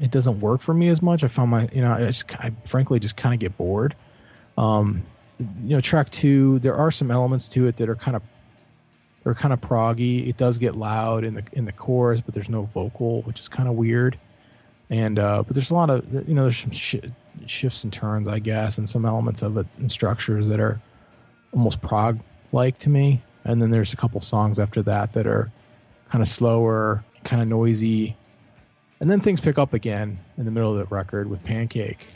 it 0.00 0.10
doesn't 0.10 0.40
work 0.40 0.60
for 0.60 0.74
me 0.74 0.88
as 0.88 1.02
much. 1.02 1.24
I 1.24 1.28
found 1.28 1.50
my 1.50 1.68
you 1.72 1.82
know 1.82 1.92
I 1.92 2.06
just 2.06 2.34
I 2.36 2.52
frankly 2.64 3.00
just 3.00 3.16
kind 3.16 3.34
of 3.34 3.40
get 3.40 3.56
bored. 3.56 3.94
Um, 4.56 5.04
you 5.38 5.76
know, 5.76 5.80
track 5.80 6.10
two, 6.10 6.58
there 6.60 6.74
are 6.74 6.90
some 6.90 7.10
elements 7.10 7.48
to 7.48 7.66
it 7.66 7.76
that 7.76 7.88
are 7.88 7.94
kind 7.94 8.16
of 8.16 8.22
they're 9.22 9.34
kind 9.34 9.52
of 9.52 9.60
proggy. 9.60 10.28
It 10.28 10.36
does 10.36 10.58
get 10.58 10.74
loud 10.74 11.24
in 11.24 11.34
the 11.34 11.44
in 11.52 11.64
the 11.64 11.72
chorus, 11.72 12.20
but 12.20 12.34
there's 12.34 12.48
no 12.48 12.62
vocal, 12.62 13.22
which 13.22 13.40
is 13.40 13.48
kind 13.48 13.68
of 13.68 13.74
weird. 13.74 14.18
And 14.90 15.18
uh, 15.18 15.42
but 15.42 15.54
there's 15.54 15.70
a 15.70 15.74
lot 15.74 15.90
of 15.90 16.28
you 16.28 16.34
know 16.34 16.42
there's 16.42 16.58
some 16.58 16.70
sh- 16.70 16.96
shifts 17.46 17.84
and 17.84 17.92
turns, 17.92 18.28
I 18.28 18.38
guess, 18.38 18.78
and 18.78 18.88
some 18.88 19.04
elements 19.04 19.42
of 19.42 19.56
it 19.56 19.66
and 19.78 19.90
structures 19.90 20.48
that 20.48 20.60
are 20.60 20.80
almost 21.52 21.80
prog 21.80 22.20
like 22.52 22.78
to 22.78 22.88
me. 22.88 23.22
And 23.44 23.62
then 23.62 23.70
there's 23.70 23.92
a 23.92 23.96
couple 23.96 24.20
songs 24.20 24.58
after 24.58 24.82
that 24.82 25.12
that 25.14 25.26
are 25.26 25.50
kind 26.10 26.22
of 26.22 26.28
slower, 26.28 27.04
kind 27.24 27.42
of 27.42 27.48
noisy. 27.48 28.16
And 29.00 29.08
then 29.08 29.20
things 29.20 29.40
pick 29.40 29.58
up 29.58 29.72
again 29.74 30.18
in 30.36 30.44
the 30.44 30.50
middle 30.50 30.72
of 30.72 30.78
the 30.78 30.92
record 30.94 31.30
with 31.30 31.44
Pancake. 31.44 32.06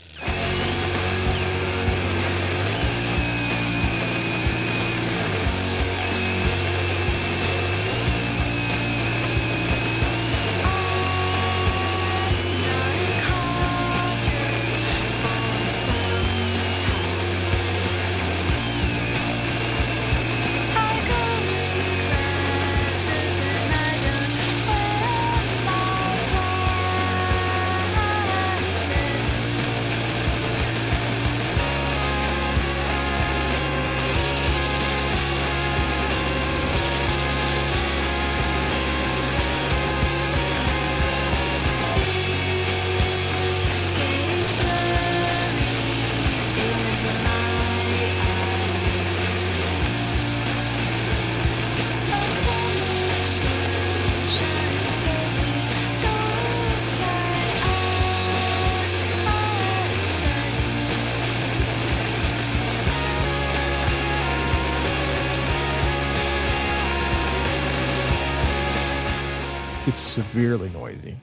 It's 69.93 70.01
severely 70.01 70.69
noisy. 70.69 71.17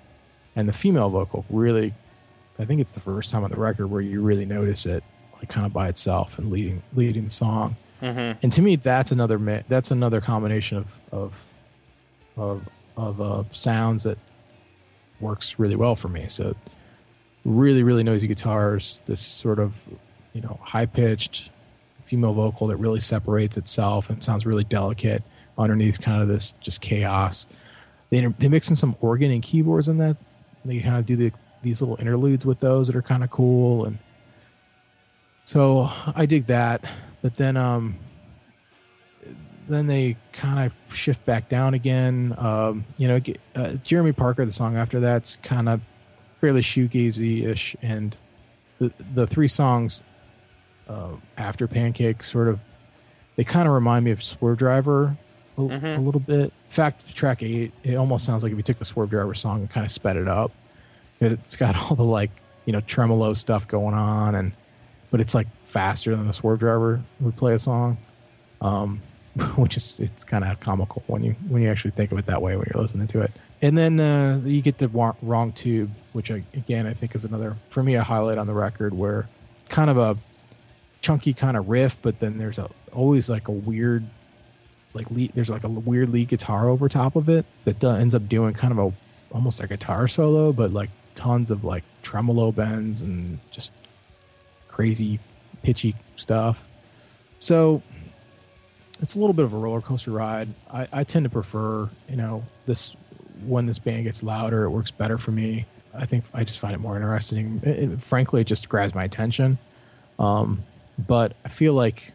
And 0.55 0.69
the 0.69 0.73
female 0.73 1.11
vocal 1.11 1.45
really 1.51 1.93
I 2.57 2.65
think 2.65 2.81
it's 2.81 2.93
the 2.93 3.01
first 3.01 3.33
time 3.33 3.43
on 3.43 3.51
the 3.51 3.57
record 3.57 3.89
where 3.89 4.01
you 4.01 4.23
really 4.23 4.45
notice 4.45 4.87
it 4.87 5.03
like 5.35 5.49
kind 5.49 5.67
of 5.67 5.73
by 5.73 5.89
itself 5.89 6.39
and 6.39 6.53
leading 6.53 6.81
leading 6.95 7.25
the 7.25 7.31
song. 7.31 7.75
And 8.41 8.53
to 8.53 8.63
me 8.63 8.77
that's 8.77 9.11
another 9.11 9.65
that's 9.69 9.91
another 9.91 10.21
combination 10.21 10.77
of 10.79 11.01
of 11.11 11.53
of 12.37 12.69
of 12.97 13.21
uh, 13.21 13.43
sounds 13.51 14.05
that 14.05 14.19
works 15.19 15.59
really 15.59 15.75
well 15.75 15.97
for 15.97 16.07
me. 16.07 16.27
So 16.29 16.55
really 17.45 17.83
really 17.83 18.05
noisy 18.05 18.29
guitars, 18.29 19.03
this 19.07 19.21
sort 19.21 19.59
of 19.59 19.75
you 20.33 20.43
know 20.43 20.61
high 20.63 20.87
pitched 20.87 21.51
female 22.07 22.35
vocal 22.35 22.69
that 22.69 22.77
really 22.77 23.01
separates 23.01 23.57
itself 23.57 24.11
and 24.11 24.23
sounds 24.23 24.47
really 24.47 24.63
delicate 24.63 25.25
underneath 25.59 26.01
kind 26.01 26.23
of 26.23 26.29
this 26.29 26.53
just 26.61 26.81
chaos. 26.81 27.49
They 28.11 28.25
they 28.27 28.49
mix 28.49 28.69
in 28.71 28.77
some 28.77 28.97
organ 29.01 29.31
and 29.31 29.43
keyboards 29.43 29.89
in 29.89 29.99
that. 29.99 30.17
They 30.65 30.81
kind 30.81 30.97
of 30.97 31.07
do 31.07 31.17
the, 31.17 31.33
these 31.63 31.81
little 31.81 31.97
interludes 31.99 32.45
with 32.45 32.61
those 32.61 32.89
that 32.89 32.97
are 32.97 33.03
kind 33.03 33.25
of 33.25 33.31
cool 33.31 33.87
and 33.87 33.99
so 35.45 35.91
I 36.15 36.27
dig 36.27 36.47
that. 36.47 36.85
But 37.23 37.37
then 37.37 37.57
um 37.57 37.99
then 39.69 39.87
they 39.87 40.17
kind 40.33 40.67
of 40.67 40.95
shift 40.95 41.25
back 41.25 41.49
down 41.49 41.75
again. 41.75 42.35
Um, 42.39 42.85
you 42.97 43.09
know, 43.09 43.21
uh, 43.55 43.75
Jeremy 43.85 44.13
Parker, 44.13 44.45
the 44.45 44.53
song 44.53 44.77
after 44.77 45.01
that's 45.01 45.37
kind 45.43 45.69
of 45.69 45.81
fairly 46.41 46.61
shoegazy 46.61 47.47
ish, 47.47 47.77
and 47.81 48.17
the 48.79 48.93
the 49.15 49.27
three 49.27 49.49
songs 49.49 50.03
uh, 50.89 51.11
after 51.37 51.67
Pancake 51.67 52.25
sort 52.25 52.49
of 52.49 52.61
they 53.37 53.45
kind 53.45 53.69
of 53.69 53.75
remind 53.75 54.05
me 54.05 54.11
of 54.11 54.21
Swervedriver 54.21 55.17
a, 55.61 55.97
a 55.97 56.01
little 56.01 56.21
bit. 56.21 56.41
In 56.41 56.71
fact, 56.71 57.15
track 57.15 57.43
eight, 57.43 57.73
it 57.83 57.95
almost 57.97 58.25
sounds 58.25 58.43
like 58.43 58.53
if 58.53 58.57
you 58.57 58.63
took 58.63 58.81
a 58.81 58.85
Swervedriver 58.85 59.37
song 59.37 59.61
and 59.61 59.71
kind 59.71 59.85
of 59.85 59.93
sped 59.93 60.17
it 60.17 60.29
up. 60.29 60.53
It's 61.21 61.57
got 61.57 61.77
all 61.91 61.97
the 61.97 62.05
like 62.05 62.31
you 62.65 62.73
know 62.73 62.81
tremolo 62.81 63.35
stuff 63.35 63.67
going 63.69 63.95
on, 63.95 64.35
and 64.35 64.53
but 65.11 65.21
it's 65.21 65.35
like 65.35 65.49
faster 65.65 66.15
than 66.17 66.29
a 66.29 66.33
Swervedriver 66.33 67.03
would 67.21 67.37
play 67.37 67.55
a 67.55 67.59
song 67.59 67.99
um, 68.61 69.01
which 69.57 69.77
is 69.77 70.01
it's 70.01 70.25
kind 70.25 70.45
of 70.45 70.59
comical 70.61 71.03
when 71.07 71.23
you 71.23 71.35
when 71.49 71.63
you 71.63 71.71
actually 71.71 71.93
think 71.93 72.13
of 72.13 72.19
it 72.19 72.27
that 72.27 72.43
way 72.43 72.57
when 72.57 72.67
you're 72.73 72.83
listening 72.83 73.07
to 73.09 73.21
it. 73.21 73.33
And 73.63 73.77
then 73.77 74.01
uh, 74.01 74.41
you 74.45 74.63
get 74.63 74.79
the 74.79 74.89
wa- 74.89 75.15
wrong 75.23 75.53
tube, 75.53 75.91
which 76.13 76.31
I, 76.31 76.43
again 76.55 76.87
I 76.87 76.95
think 76.95 77.15
is 77.15 77.25
another 77.25 77.57
for 77.69 77.83
me 77.83 77.95
a 77.95 78.03
highlight 78.03 78.39
on 78.39 78.47
the 78.47 78.55
record, 78.55 78.95
where 78.95 79.29
kind 79.69 79.91
of 79.91 79.97
a 79.97 80.17
chunky 81.01 81.33
kind 81.33 81.57
of 81.57 81.69
riff, 81.69 81.97
but 82.03 82.19
then 82.21 82.39
there's 82.39 82.59
a 82.59 82.69
always 82.93 83.29
like 83.29 83.49
a 83.49 83.53
weird 83.53 84.05
like 84.95 85.11
lead, 85.11 85.33
there's 85.35 85.51
like 85.51 85.65
a 85.65 85.69
weird 85.69 86.11
lead 86.11 86.29
guitar 86.29 86.69
over 86.69 86.89
top 86.89 87.17
of 87.17 87.29
it 87.29 87.45
that 87.65 87.83
ends 87.85 88.15
up 88.15 88.29
doing 88.29 88.55
kind 88.55 88.73
of 88.73 88.79
a 88.79 88.93
almost 89.33 89.61
a 89.61 89.67
guitar 89.67 90.09
solo, 90.09 90.53
but 90.53 90.73
like 90.73 90.91
tons 91.15 91.51
of 91.51 91.65
like 91.65 91.85
tremolo 92.03 92.51
bends 92.53 93.01
and 93.01 93.39
just 93.51 93.73
crazy 94.69 95.21
pitchy 95.63 95.95
stuff. 96.17 96.67
So 97.39 97.83
it's 99.01 99.15
a 99.15 99.19
little 99.19 99.33
bit 99.35 99.45
of 99.45 99.53
a 99.53 99.57
roller 99.57 99.81
coaster 99.81 100.11
ride. 100.11 100.49
I, 100.73 100.89
I 100.93 101.05
tend 101.05 101.25
to 101.25 101.31
prefer, 101.31 101.89
you 102.09 102.17
know, 102.17 102.45
this 102.67 102.97
when 103.47 103.67
this 103.67 103.79
band 103.79 104.05
gets 104.05 104.23
louder, 104.23 104.65
it 104.65 104.71
works 104.71 104.91
better 104.91 105.17
for 105.17 105.31
me. 105.31 105.67
I 105.95 106.07
think 106.07 106.25
I 106.35 106.45
just 106.45 106.59
find 106.59 106.75
it 106.75 106.79
more 106.79 106.97
interesting. 106.97 107.61
It, 107.65 107.79
it- 107.93 108.03
frankly, 108.03 108.41
it 108.43 108.47
just 108.47 108.69
grabs 108.69 108.95
my 108.95 109.05
attention. 109.05 109.59
Um, 110.19 110.65
but 110.99 111.35
I 111.45 111.49
feel 111.49 111.73
like 111.75 112.13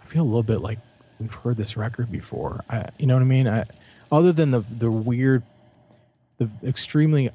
I 0.00 0.04
feel 0.06 0.22
a 0.22 0.24
little 0.24 0.42
bit 0.44 0.60
like 0.60 0.78
we've 1.20 1.34
heard 1.34 1.56
this 1.56 1.76
record 1.76 2.10
before. 2.10 2.64
I, 2.68 2.88
you 2.98 3.06
know 3.06 3.14
what 3.14 3.22
I 3.22 3.26
mean? 3.26 3.46
I, 3.46 3.64
other 4.10 4.32
than 4.32 4.50
the 4.50 4.60
the 4.60 4.90
weird, 4.90 5.42
the 6.38 6.48
extremely 6.64 7.30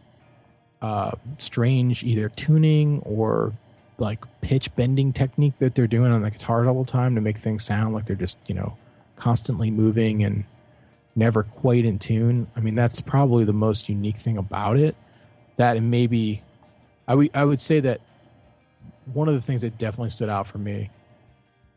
uh, 0.81 1.11
strange 1.37 2.03
either 2.03 2.29
tuning 2.29 3.01
or 3.05 3.53
like 3.97 4.19
pitch 4.41 4.75
bending 4.75 5.13
technique 5.13 5.57
that 5.59 5.73
they're 5.73 5.87
doing 5.87 6.11
on 6.11 6.21
the 6.21 6.31
guitars 6.31 6.67
all 6.67 6.83
the 6.83 6.91
time 6.91 7.15
to 7.15 7.21
make 7.21 7.37
things 7.37 7.63
sound 7.63 7.93
like 7.93 8.05
they're 8.05 8.15
just 8.15 8.37
you 8.47 8.55
know 8.55 8.77
constantly 9.15 9.71
moving 9.71 10.23
and 10.23 10.43
never 11.15 11.43
quite 11.43 11.85
in 11.85 11.97
tune. 11.97 12.47
I 12.55 12.59
mean, 12.59 12.75
that's 12.75 12.99
probably 12.99 13.45
the 13.45 13.53
most 13.53 13.87
unique 13.87 14.17
thing 14.17 14.37
about 14.37 14.77
it. 14.77 14.95
That 15.57 15.77
and 15.77 15.89
maybe 15.89 16.43
I 17.07 17.15
would 17.15 17.29
I 17.33 17.45
would 17.45 17.61
say 17.61 17.79
that 17.79 18.01
one 19.13 19.29
of 19.29 19.35
the 19.35 19.41
things 19.41 19.61
that 19.61 19.77
definitely 19.77 20.09
stood 20.09 20.29
out 20.29 20.47
for 20.47 20.57
me 20.57 20.89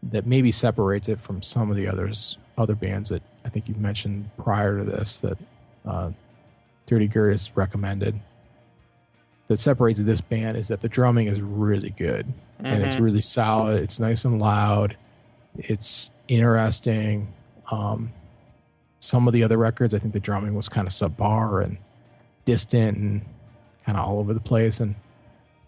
that 0.02 0.26
maybe 0.26 0.52
separates 0.52 1.08
it 1.08 1.20
from 1.20 1.42
some 1.42 1.70
of 1.70 1.76
the 1.76 1.86
others 1.86 2.36
other 2.58 2.74
bands 2.74 3.08
that 3.10 3.22
I 3.44 3.48
think 3.48 3.68
you've 3.68 3.78
mentioned 3.78 4.28
prior 4.36 4.78
to 4.78 4.84
this 4.84 5.20
that 5.20 5.38
uh, 5.86 6.10
Dirty 6.86 7.06
Gert 7.06 7.50
recommended 7.54 8.20
that 9.46 9.58
separates 9.58 10.00
this 10.00 10.20
band 10.20 10.56
is 10.56 10.68
that 10.68 10.82
the 10.82 10.88
drumming 10.88 11.26
is 11.26 11.40
really 11.40 11.90
good 11.90 12.26
and 12.58 12.82
it's 12.82 12.96
really 12.96 13.20
solid. 13.20 13.80
It's 13.82 13.98
nice 13.98 14.24
and 14.24 14.40
loud. 14.40 14.96
It's 15.56 16.10
interesting. 16.26 17.32
Um, 17.70 18.12
some 19.00 19.26
of 19.26 19.32
the 19.32 19.42
other 19.44 19.56
records, 19.56 19.94
I 19.94 19.98
think 19.98 20.12
the 20.12 20.20
drumming 20.20 20.54
was 20.54 20.68
kind 20.68 20.86
of 20.86 20.92
subpar 20.92 21.64
and 21.64 21.78
distant 22.44 22.98
and 22.98 23.22
kind 23.86 23.96
of 23.96 24.06
all 24.06 24.18
over 24.18 24.34
the 24.34 24.40
place. 24.40 24.80
And 24.80 24.96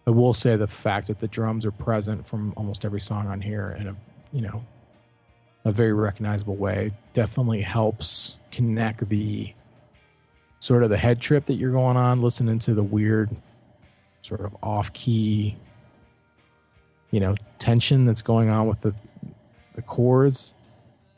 I 0.06 0.10
will 0.10 0.34
say 0.34 0.56
the 0.56 0.66
fact 0.66 1.06
that 1.06 1.20
the 1.20 1.28
drums 1.28 1.64
are 1.64 1.70
present 1.70 2.26
from 2.26 2.52
almost 2.56 2.84
every 2.84 3.00
song 3.00 3.28
on 3.28 3.40
here 3.40 3.76
in 3.80 3.88
a 3.88 3.96
you 4.32 4.40
know 4.40 4.64
a 5.64 5.72
very 5.72 5.92
recognizable 5.92 6.56
way 6.56 6.92
definitely 7.12 7.60
helps 7.62 8.36
connect 8.50 9.06
the 9.08 9.52
sort 10.58 10.82
of 10.82 10.90
the 10.90 10.96
head 10.96 11.20
trip 11.20 11.44
that 11.46 11.54
you're 11.54 11.72
going 11.72 11.96
on 11.96 12.22
listening 12.22 12.58
to 12.58 12.74
the 12.74 12.82
weird 12.82 13.30
sort 14.22 14.40
of 14.40 14.56
off 14.62 14.92
key 14.92 15.56
you 17.10 17.20
know 17.20 17.34
tension 17.58 18.04
that's 18.04 18.22
going 18.22 18.48
on 18.48 18.66
with 18.66 18.80
the 18.82 18.94
the 19.74 19.82
chords 19.82 20.52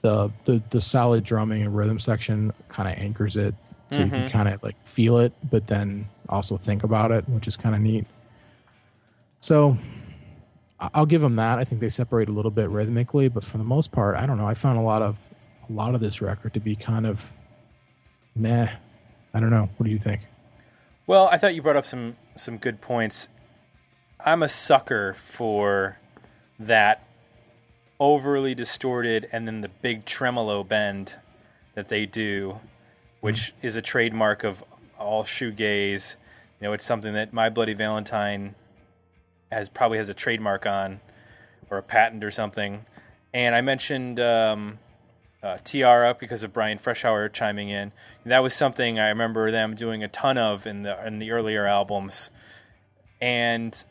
the 0.03 0.31
the 0.45 0.63
the 0.71 0.81
solid 0.81 1.23
drumming 1.25 1.63
and 1.63 1.77
rhythm 1.77 1.99
section 1.99 2.53
kind 2.69 2.89
of 2.89 2.97
anchors 2.99 3.37
it 3.37 3.55
so 3.91 3.99
you 4.03 4.09
can 4.11 4.23
Mhm. 4.25 4.31
kind 4.31 4.49
of 4.49 4.63
like 4.63 4.77
feel 4.87 5.19
it 5.19 5.33
but 5.51 5.67
then 5.67 6.09
also 6.29 6.57
think 6.57 6.83
about 6.83 7.11
it 7.13 7.29
which 7.29 7.47
is 7.47 7.57
kind 7.57 7.75
of 7.75 7.81
neat 7.81 8.07
so 9.41 9.77
I'll 10.95 11.07
give 11.07 11.21
them 11.21 11.37
that. 11.37 11.59
I 11.59 11.65
think 11.65 11.81
they 11.81 11.89
separate 11.89 12.29
a 12.29 12.33
little 12.33 12.51
bit 12.51 12.69
rhythmically, 12.69 13.29
but 13.29 13.45
for 13.45 13.59
the 13.59 13.65
most 13.65 13.93
part, 13.93 14.17
I 14.17 14.27
don't 14.27 14.39
know. 14.39 14.47
I 14.47 14.55
found 14.55 14.79
a 14.79 14.83
lot 14.83 15.03
of 15.03 15.21
a 15.69 15.73
lot 15.73 15.95
of 15.95 16.01
this 16.01 16.21
record 16.21 16.55
to 16.55 16.61
be 16.61 16.75
kind 16.75 17.07
of 17.07 17.33
meh. 18.35 18.69
I 19.33 19.41
don't 19.41 19.51
know. 19.51 19.69
What 19.77 19.85
do 19.85 19.91
you 19.91 19.99
think? 19.99 20.23
Well, 21.07 21.29
I 21.29 21.39
thought 21.39 21.55
you 21.55 21.63
brought 21.63 21.77
up 21.77 21.87
some 21.87 22.17
some 22.37 22.59
good 22.59 22.81
points. 22.81 23.29
I'm 24.25 24.43
a 24.43 24.49
sucker 24.49 25.15
for 25.15 25.99
that 26.59 27.07
overly 27.99 28.55
distorted 28.55 29.29
and 29.33 29.47
then 29.47 29.61
the 29.61 29.69
big 29.69 30.05
tremolo 30.05 30.65
bend 30.65 31.17
that 31.75 31.89
they 31.89 32.07
do, 32.07 32.61
which 33.21 33.55
mm-hmm. 33.57 33.67
is 33.67 33.77
a 33.77 33.83
trademark 33.83 34.45
of 34.45 34.65
all 34.99 35.25
shoegaze. 35.25 36.17
You 36.61 36.69
know, 36.69 36.73
it's 36.73 36.85
something 36.85 37.15
that 37.15 37.33
My 37.33 37.49
Bloody 37.49 37.75
Valentine 37.75 38.55
has 39.53 39.69
probably 39.69 39.99
has 39.99 40.09
a 40.09 40.15
trademark 40.15 40.67
on 40.67 41.01
or 41.71 41.79
a 41.79 41.83
patent 41.83 42.25
or 42.25 42.31
something. 42.31 42.85
And 43.35 43.55
I 43.55 43.61
mentioned 43.61 44.21
um, 44.21 44.79
uh, 45.43 45.59
Tiara 45.65 46.15
because 46.19 46.43
of 46.43 46.53
Brian 46.53 46.79
Freshour 46.79 47.33
chiming 47.33 47.69
in. 47.69 47.93
That 48.25 48.43
was 48.43 48.55
something 48.55 48.99
I 48.99 49.09
remember 49.09 49.51
them 49.51 49.75
doing 49.75 50.03
a 50.03 50.09
ton 50.09 50.39
of 50.39 50.67
in 50.67 50.83
the 50.83 51.07
in 51.07 51.19
the 51.19 51.33
earlier 51.33 51.67
albums, 51.67 52.31
and 53.21 53.85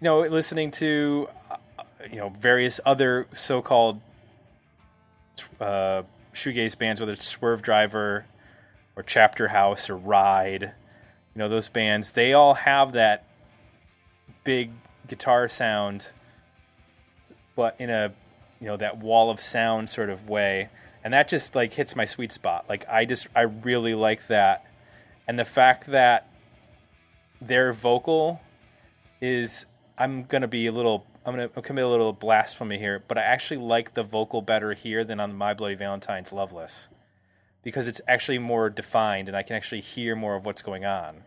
you 0.00 0.04
know, 0.04 0.20
listening 0.20 0.70
to 0.72 1.28
uh, 1.50 1.56
you 2.10 2.16
know 2.16 2.30
various 2.30 2.80
other 2.84 3.26
so-called 3.32 4.00
uh, 5.60 6.02
shoegaze 6.34 6.76
bands, 6.76 7.00
whether 7.00 7.12
it's 7.12 7.36
Swervedriver 7.36 8.24
or 8.96 9.02
Chapterhouse 9.04 9.88
or 9.88 9.96
Ride, 9.96 10.62
you 10.62 11.38
know 11.38 11.48
those 11.48 11.68
bands. 11.68 12.12
They 12.12 12.32
all 12.32 12.54
have 12.54 12.92
that 12.92 13.27
big 14.48 14.70
guitar 15.06 15.46
sound, 15.46 16.12
but 17.54 17.76
in 17.78 17.90
a 17.90 18.14
you 18.58 18.66
know 18.66 18.78
that 18.78 18.96
wall 18.96 19.30
of 19.30 19.42
sound 19.42 19.90
sort 19.90 20.08
of 20.08 20.26
way. 20.26 20.70
And 21.04 21.12
that 21.12 21.28
just 21.28 21.54
like 21.54 21.74
hits 21.74 21.94
my 21.94 22.06
sweet 22.06 22.32
spot. 22.32 22.64
Like 22.66 22.88
i 22.88 23.04
just 23.04 23.26
i 23.36 23.42
really 23.42 23.94
like 23.94 24.26
that. 24.28 24.64
And 25.26 25.38
the 25.38 25.44
fact 25.44 25.88
that 25.88 26.30
their 27.42 27.74
vocal 27.74 28.40
is 29.20 29.66
i'm 29.98 30.24
gonna 30.24 30.48
be 30.48 30.66
a 30.66 30.72
little 30.72 31.04
i'm 31.26 31.34
gonna 31.34 31.50
commit 31.50 31.84
a 31.84 31.88
little 31.88 32.14
blasphemy 32.14 32.78
here 32.78 33.04
but 33.06 33.18
i 33.18 33.22
actually 33.22 33.58
like 33.58 33.92
the 33.92 34.02
vocal 34.02 34.40
better 34.40 34.72
here 34.72 35.04
than 35.04 35.20
on 35.20 35.36
my 35.36 35.52
bloody 35.52 35.74
valentine's 35.74 36.32
loveless. 36.32 36.88
Because 37.62 37.86
it's 37.86 38.00
actually 38.08 38.38
more 38.38 38.70
defined 38.70 39.28
and 39.28 39.36
i 39.36 39.42
can 39.42 39.56
actually 39.56 39.82
hear 39.82 40.16
more 40.16 40.34
of 40.36 40.46
what's 40.46 40.62
going 40.62 40.86
on 40.86 41.24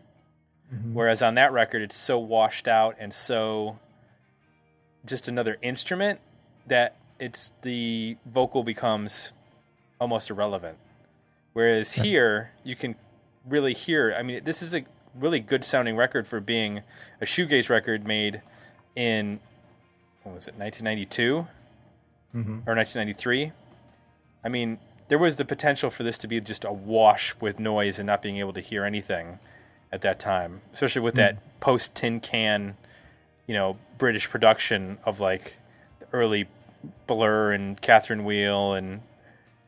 whereas 0.92 1.20
on 1.22 1.34
that 1.34 1.52
record 1.52 1.82
it's 1.82 1.96
so 1.96 2.18
washed 2.18 2.66
out 2.66 2.96
and 2.98 3.12
so 3.12 3.78
just 5.04 5.28
another 5.28 5.58
instrument 5.62 6.20
that 6.66 6.96
it's 7.18 7.52
the 7.62 8.16
vocal 8.24 8.62
becomes 8.62 9.32
almost 10.00 10.30
irrelevant. 10.30 10.78
Whereas 11.52 11.92
here 11.92 12.52
you 12.64 12.74
can 12.74 12.96
really 13.46 13.74
hear. 13.74 14.14
I 14.18 14.22
mean, 14.22 14.42
this 14.44 14.62
is 14.62 14.74
a 14.74 14.84
really 15.14 15.40
good 15.40 15.62
sounding 15.64 15.96
record 15.96 16.26
for 16.26 16.40
being 16.40 16.80
a 17.20 17.24
shoegaze 17.26 17.68
record 17.68 18.06
made 18.06 18.40
in 18.96 19.40
what 20.22 20.34
was 20.34 20.48
it, 20.48 20.54
1992 20.56 21.46
Mhm. 22.34 22.66
or 22.66 22.74
1993. 22.74 23.52
I 24.42 24.48
mean, 24.48 24.78
there 25.08 25.18
was 25.18 25.36
the 25.36 25.44
potential 25.44 25.90
for 25.90 26.02
this 26.02 26.16
to 26.18 26.26
be 26.28 26.40
just 26.40 26.64
a 26.64 26.72
wash 26.72 27.34
with 27.40 27.58
noise 27.58 27.98
and 27.98 28.06
not 28.06 28.22
being 28.22 28.38
able 28.38 28.52
to 28.54 28.60
hear 28.60 28.84
anything 28.84 29.38
at 29.92 30.00
that 30.02 30.18
time, 30.18 30.62
especially 30.72 31.02
with 31.02 31.14
that 31.14 31.60
post 31.60 31.94
tin 31.94 32.20
can, 32.20 32.76
you 33.46 33.54
know, 33.54 33.76
British 33.98 34.28
production 34.30 34.98
of 35.04 35.20
like 35.20 35.56
early 36.12 36.48
Blur 37.06 37.52
and 37.52 37.80
Catherine 37.80 38.24
Wheel 38.24 38.72
and 38.72 39.02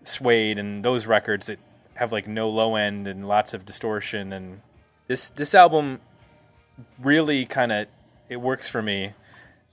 Suede 0.03 0.59
and 0.59 0.85
those 0.85 1.07
records 1.07 1.47
that 1.47 1.59
have 1.95 2.11
like 2.11 2.27
no 2.27 2.49
low 2.49 2.75
end 2.77 3.07
and 3.07 3.29
lots 3.29 3.55
of 3.55 3.65
distortion. 3.65 4.33
And 4.33 4.61
this 5.07 5.29
this 5.29 5.55
album 5.55 6.01
really 6.99 7.47
kind 7.47 7.71
of 7.71 7.87
it 8.29 8.41
works 8.41 8.67
for 8.67 8.83
me 8.83 9.13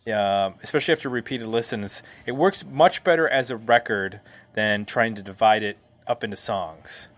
uh, 0.08 0.52
especially 0.64 0.94
after 0.94 1.10
repeated 1.10 1.48
listens. 1.48 2.02
It 2.26 2.32
works 2.34 2.66
much 2.66 3.04
better 3.04 3.28
as 3.28 3.52
a 3.52 3.58
record 3.58 4.20
than 4.54 4.86
trying 4.86 5.16
to 5.16 5.22
divide 5.22 5.64
it 5.64 5.78
up 6.08 6.24
into 6.24 6.36
songs. 6.36 7.10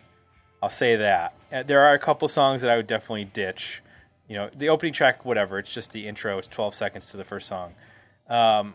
I'll 0.62 0.70
say 0.70 0.96
that 0.96 1.34
there 1.62 1.82
are 1.82 1.94
a 1.94 2.00
couple 2.00 2.28
songs 2.28 2.62
that 2.64 2.72
i 2.72 2.76
would 2.76 2.88
definitely 2.88 3.26
ditch. 3.26 3.82
You 4.28 4.38
know 4.38 4.50
the 4.56 4.70
opening 4.70 4.94
track 4.94 5.26
whatever 5.26 5.60
it's 5.60 5.72
just 5.72 5.92
the 5.92 6.08
intro 6.08 6.38
it's 6.38 6.48
12 6.48 6.74
seconds 6.74 7.06
to 7.08 7.18
the 7.18 7.24
first 7.24 7.48
song. 7.48 7.76
Um, 8.28 8.74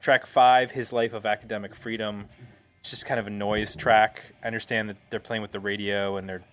track 0.00 0.26
five 0.26 0.70
his 0.70 0.92
life 0.92 1.12
of 1.12 1.26
academic 1.26 1.74
freedom. 1.74 2.28
It's 2.80 2.90
just 2.90 3.04
kind 3.04 3.20
of 3.20 3.26
a 3.26 3.30
noise 3.30 3.76
track. 3.76 4.22
I 4.42 4.46
understand 4.46 4.88
that 4.88 4.96
they're 5.10 5.20
playing 5.20 5.42
with 5.42 5.52
the 5.52 5.60
radio 5.60 6.16
and 6.16 6.26
they're 6.26 6.44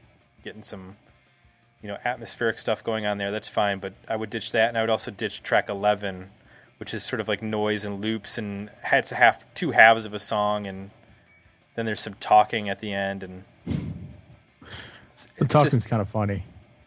getting 0.44 0.64
some 0.64 0.98
you 1.82 1.88
know 1.88 1.98
atmospheric 2.04 2.60
stuff 2.60 2.84
going 2.84 3.06
on 3.06 3.18
there. 3.18 3.32
That's 3.32 3.48
fine 3.48 3.80
but 3.80 3.94
i 4.10 4.16
would 4.16 4.30
ditch 4.30 4.52
that 4.52 4.68
and 4.70 4.78
i 4.78 4.82
would 4.82 4.90
also 4.90 5.12
ditch 5.12 5.44
track 5.44 5.70
11 5.70 6.32
which 6.78 6.94
is 6.94 7.04
sort 7.04 7.20
of 7.20 7.28
like 7.28 7.42
noise 7.42 7.86
and 7.86 8.02
loops 8.02 8.38
and 8.38 8.70
it's 8.92 9.12
a 9.12 9.16
half 9.16 9.46
two 9.54 9.72
halves 9.72 10.06
of 10.06 10.14
a 10.14 10.20
song 10.20 10.68
and 10.68 10.92
then 11.76 11.86
there's 11.86 12.02
some 12.02 12.16
talking 12.16 12.70
at 12.70 12.80
the 12.80 12.92
end 12.92 13.24
and 13.24 13.44
The 15.38 15.46
talking's 15.46 15.86
kind 15.88 16.02
of 16.02 16.10
funny, 16.10 16.44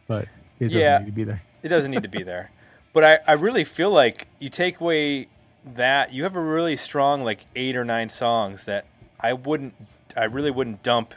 but 0.07 0.27
it 0.59 0.67
doesn't 0.69 0.81
Yeah. 0.81 0.99
need 0.99 1.07
to 1.07 1.13
be 1.13 1.25
there. 1.25 1.43
it 1.63 1.69
doesn't 1.69 1.91
need 1.91 2.03
to 2.03 2.09
be 2.09 2.23
there. 2.23 2.51
But 2.93 3.05
I, 3.05 3.19
I 3.29 3.33
really 3.33 3.65
feel 3.65 3.91
like 3.91 4.27
you 4.39 4.49
take 4.49 4.81
away 4.81 5.29
that 5.65 6.13
you 6.13 6.23
have 6.25 6.35
a 6.35 6.41
really 6.41 6.75
strong 6.77 7.23
like 7.23 7.45
eight 7.55 7.77
or 7.77 7.85
nine 7.85 8.09
songs 8.09 8.65
that 8.65 8.87
I 9.21 9.33
wouldn't 9.35 9.75
I 10.17 10.25
really 10.25 10.51
wouldn't 10.51 10.83
dump 10.83 11.15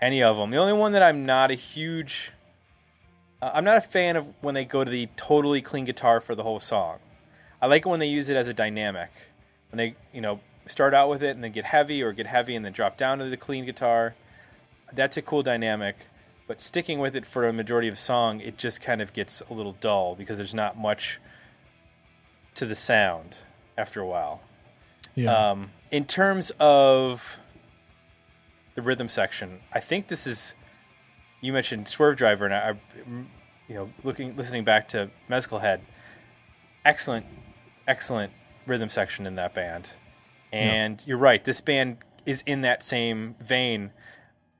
any 0.00 0.22
of 0.22 0.36
them. 0.36 0.50
The 0.50 0.56
only 0.56 0.72
one 0.72 0.92
that 0.92 1.02
I'm 1.02 1.24
not 1.26 1.50
a 1.50 1.54
huge 1.54 2.32
uh, 3.42 3.50
I'm 3.54 3.64
not 3.64 3.76
a 3.76 3.80
fan 3.82 4.16
of 4.16 4.32
when 4.40 4.54
they 4.54 4.64
go 4.64 4.84
to 4.84 4.90
the 4.90 5.08
totally 5.16 5.60
clean 5.60 5.84
guitar 5.84 6.20
for 6.20 6.34
the 6.34 6.42
whole 6.42 6.60
song. 6.60 6.98
I 7.60 7.66
like 7.66 7.84
it 7.86 7.88
when 7.88 8.00
they 8.00 8.06
use 8.08 8.28
it 8.28 8.36
as 8.36 8.48
a 8.48 8.54
dynamic. 8.54 9.10
When 9.70 9.76
they, 9.78 9.94
you 10.12 10.20
know, 10.20 10.40
start 10.66 10.94
out 10.94 11.08
with 11.10 11.22
it 11.22 11.34
and 11.34 11.44
then 11.44 11.52
get 11.52 11.64
heavy 11.66 12.02
or 12.02 12.12
get 12.12 12.26
heavy 12.26 12.54
and 12.56 12.64
then 12.64 12.72
drop 12.72 12.96
down 12.96 13.18
to 13.18 13.28
the 13.28 13.36
clean 13.36 13.64
guitar. 13.64 14.14
That's 14.92 15.16
a 15.16 15.22
cool 15.22 15.42
dynamic. 15.42 15.96
But 16.46 16.60
sticking 16.60 16.98
with 16.98 17.16
it 17.16 17.24
for 17.24 17.48
a 17.48 17.52
majority 17.52 17.88
of 17.88 17.98
song, 17.98 18.40
it 18.40 18.58
just 18.58 18.80
kind 18.82 19.00
of 19.00 19.12
gets 19.14 19.42
a 19.50 19.54
little 19.54 19.72
dull 19.80 20.14
because 20.14 20.36
there's 20.36 20.52
not 20.54 20.76
much 20.78 21.18
to 22.54 22.66
the 22.66 22.74
sound 22.74 23.38
after 23.78 24.00
a 24.00 24.06
while. 24.06 24.42
Yeah. 25.14 25.50
Um, 25.50 25.70
in 25.90 26.04
terms 26.04 26.52
of 26.60 27.38
the 28.74 28.82
rhythm 28.82 29.08
section, 29.08 29.60
I 29.72 29.80
think 29.80 30.08
this 30.08 30.26
is. 30.26 30.54
You 31.40 31.52
mentioned 31.52 31.86
Swervedriver, 31.86 32.44
and 32.46 32.54
I, 32.54 32.70
I- 32.70 33.24
you 33.68 33.74
know, 33.74 33.90
looking 34.02 34.36
listening 34.36 34.62
back 34.64 34.88
to 34.88 35.10
Mezcal 35.28 35.60
Head, 35.60 35.80
excellent, 36.84 37.24
excellent 37.88 38.32
rhythm 38.66 38.90
section 38.90 39.26
in 39.26 39.36
that 39.36 39.54
band. 39.54 39.94
And 40.52 41.02
you're 41.06 41.16
right, 41.18 41.42
this 41.42 41.60
band 41.62 41.96
is 42.26 42.42
in 42.46 42.60
that 42.60 42.82
same 42.82 43.36
vein. 43.40 43.90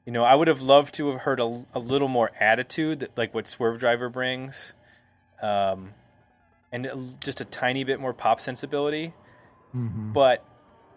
You 0.05 0.13
know, 0.13 0.23
I 0.25 0.35
would 0.35 0.49
have 0.49 0.61
loved 0.61 0.95
to 0.95 1.11
have 1.13 1.23
heard 1.23 1.41
a, 1.41 1.65
a 1.75 1.79
little 1.79 2.09
more 2.09 2.31
attitude, 2.39 3.01
that, 3.01 3.17
like 3.17 3.33
what 3.35 3.47
Swervedriver 3.47 4.13
brings, 4.13 4.75
um, 5.43 5.95
and 6.71 7.17
just 7.21 7.41
a 7.41 7.45
tiny 7.45 7.85
bit 7.85 8.01
more 8.01 8.13
pop 8.13 8.41
sensibility 8.41 9.13
Mhm. 9.75 10.13
but 10.13 10.45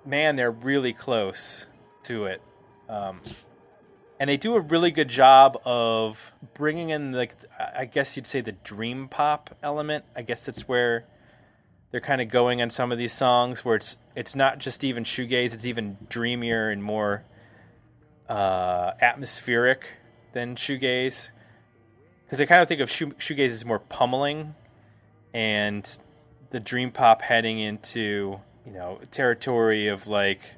man, 0.05 0.35
they're 0.35 0.51
really 0.51 0.93
close 0.93 1.65
to 2.03 2.25
it. 2.25 2.41
Um, 2.87 3.21
and 4.19 4.29
they 4.29 4.37
do 4.37 4.55
a 4.55 4.59
really 4.59 4.91
good 4.91 5.07
job 5.09 5.59
of 5.65 6.31
bringing 6.53 6.89
in, 6.91 7.11
like, 7.11 7.33
I 7.59 7.85
guess 7.85 8.15
you'd 8.15 8.27
say 8.27 8.39
the 8.41 8.51
dream 8.51 9.07
pop 9.07 9.57
element. 9.63 10.05
I 10.15 10.21
guess 10.21 10.45
that's 10.45 10.67
where 10.67 11.05
they're 11.91 11.99
kind 12.01 12.21
of 12.21 12.29
going 12.29 12.61
on 12.61 12.69
some 12.69 12.91
of 12.91 12.99
these 12.99 13.13
songs, 13.13 13.65
where 13.65 13.75
it's 13.77 13.97
it's 14.15 14.35
not 14.35 14.59
just 14.59 14.83
even 14.83 15.03
shoegaze; 15.03 15.53
it's 15.55 15.65
even 15.65 15.97
dreamier 16.07 16.69
and 16.69 16.83
more 16.83 17.23
uh, 18.29 18.91
atmospheric 19.01 19.87
than 20.33 20.55
shoegaze. 20.55 21.29
Because 22.25 22.41
I 22.41 22.45
kind 22.45 22.61
of 22.61 22.67
think 22.67 22.81
of 22.81 22.89
shoe, 22.89 23.07
shoegaze 23.11 23.49
as 23.49 23.65
more 23.65 23.79
pummeling, 23.79 24.55
and 25.33 25.97
the 26.49 26.59
dream 26.59 26.91
pop 26.91 27.21
heading 27.21 27.59
into 27.59 28.39
you 28.65 28.73
know 28.73 28.99
territory 29.11 29.87
of 29.87 30.07
like 30.07 30.55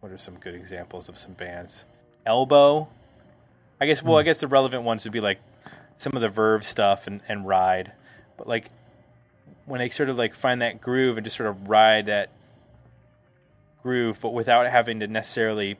what 0.00 0.10
are 0.10 0.18
some 0.18 0.36
good 0.36 0.54
examples 0.54 1.08
of 1.08 1.16
some 1.16 1.32
bands? 1.34 1.84
Elbow. 2.26 2.88
I 3.80 3.86
guess 3.86 4.02
well, 4.02 4.18
I 4.18 4.22
guess 4.22 4.40
the 4.40 4.48
relevant 4.48 4.84
ones 4.84 5.04
would 5.04 5.12
be 5.12 5.20
like 5.20 5.38
some 5.96 6.14
of 6.14 6.22
the 6.22 6.28
Verve 6.28 6.64
stuff 6.64 7.06
and, 7.06 7.20
and 7.28 7.46
Ride, 7.46 7.92
but 8.36 8.48
like 8.48 8.70
when 9.66 9.78
they 9.78 9.88
sort 9.88 10.08
of 10.08 10.16
like 10.16 10.34
find 10.34 10.60
that 10.62 10.80
groove 10.80 11.16
and 11.16 11.24
just 11.24 11.36
sort 11.36 11.48
of 11.48 11.68
ride 11.68 12.06
that 12.06 12.30
groove, 13.82 14.20
but 14.20 14.32
without 14.32 14.68
having 14.70 15.00
to 15.00 15.06
necessarily 15.06 15.76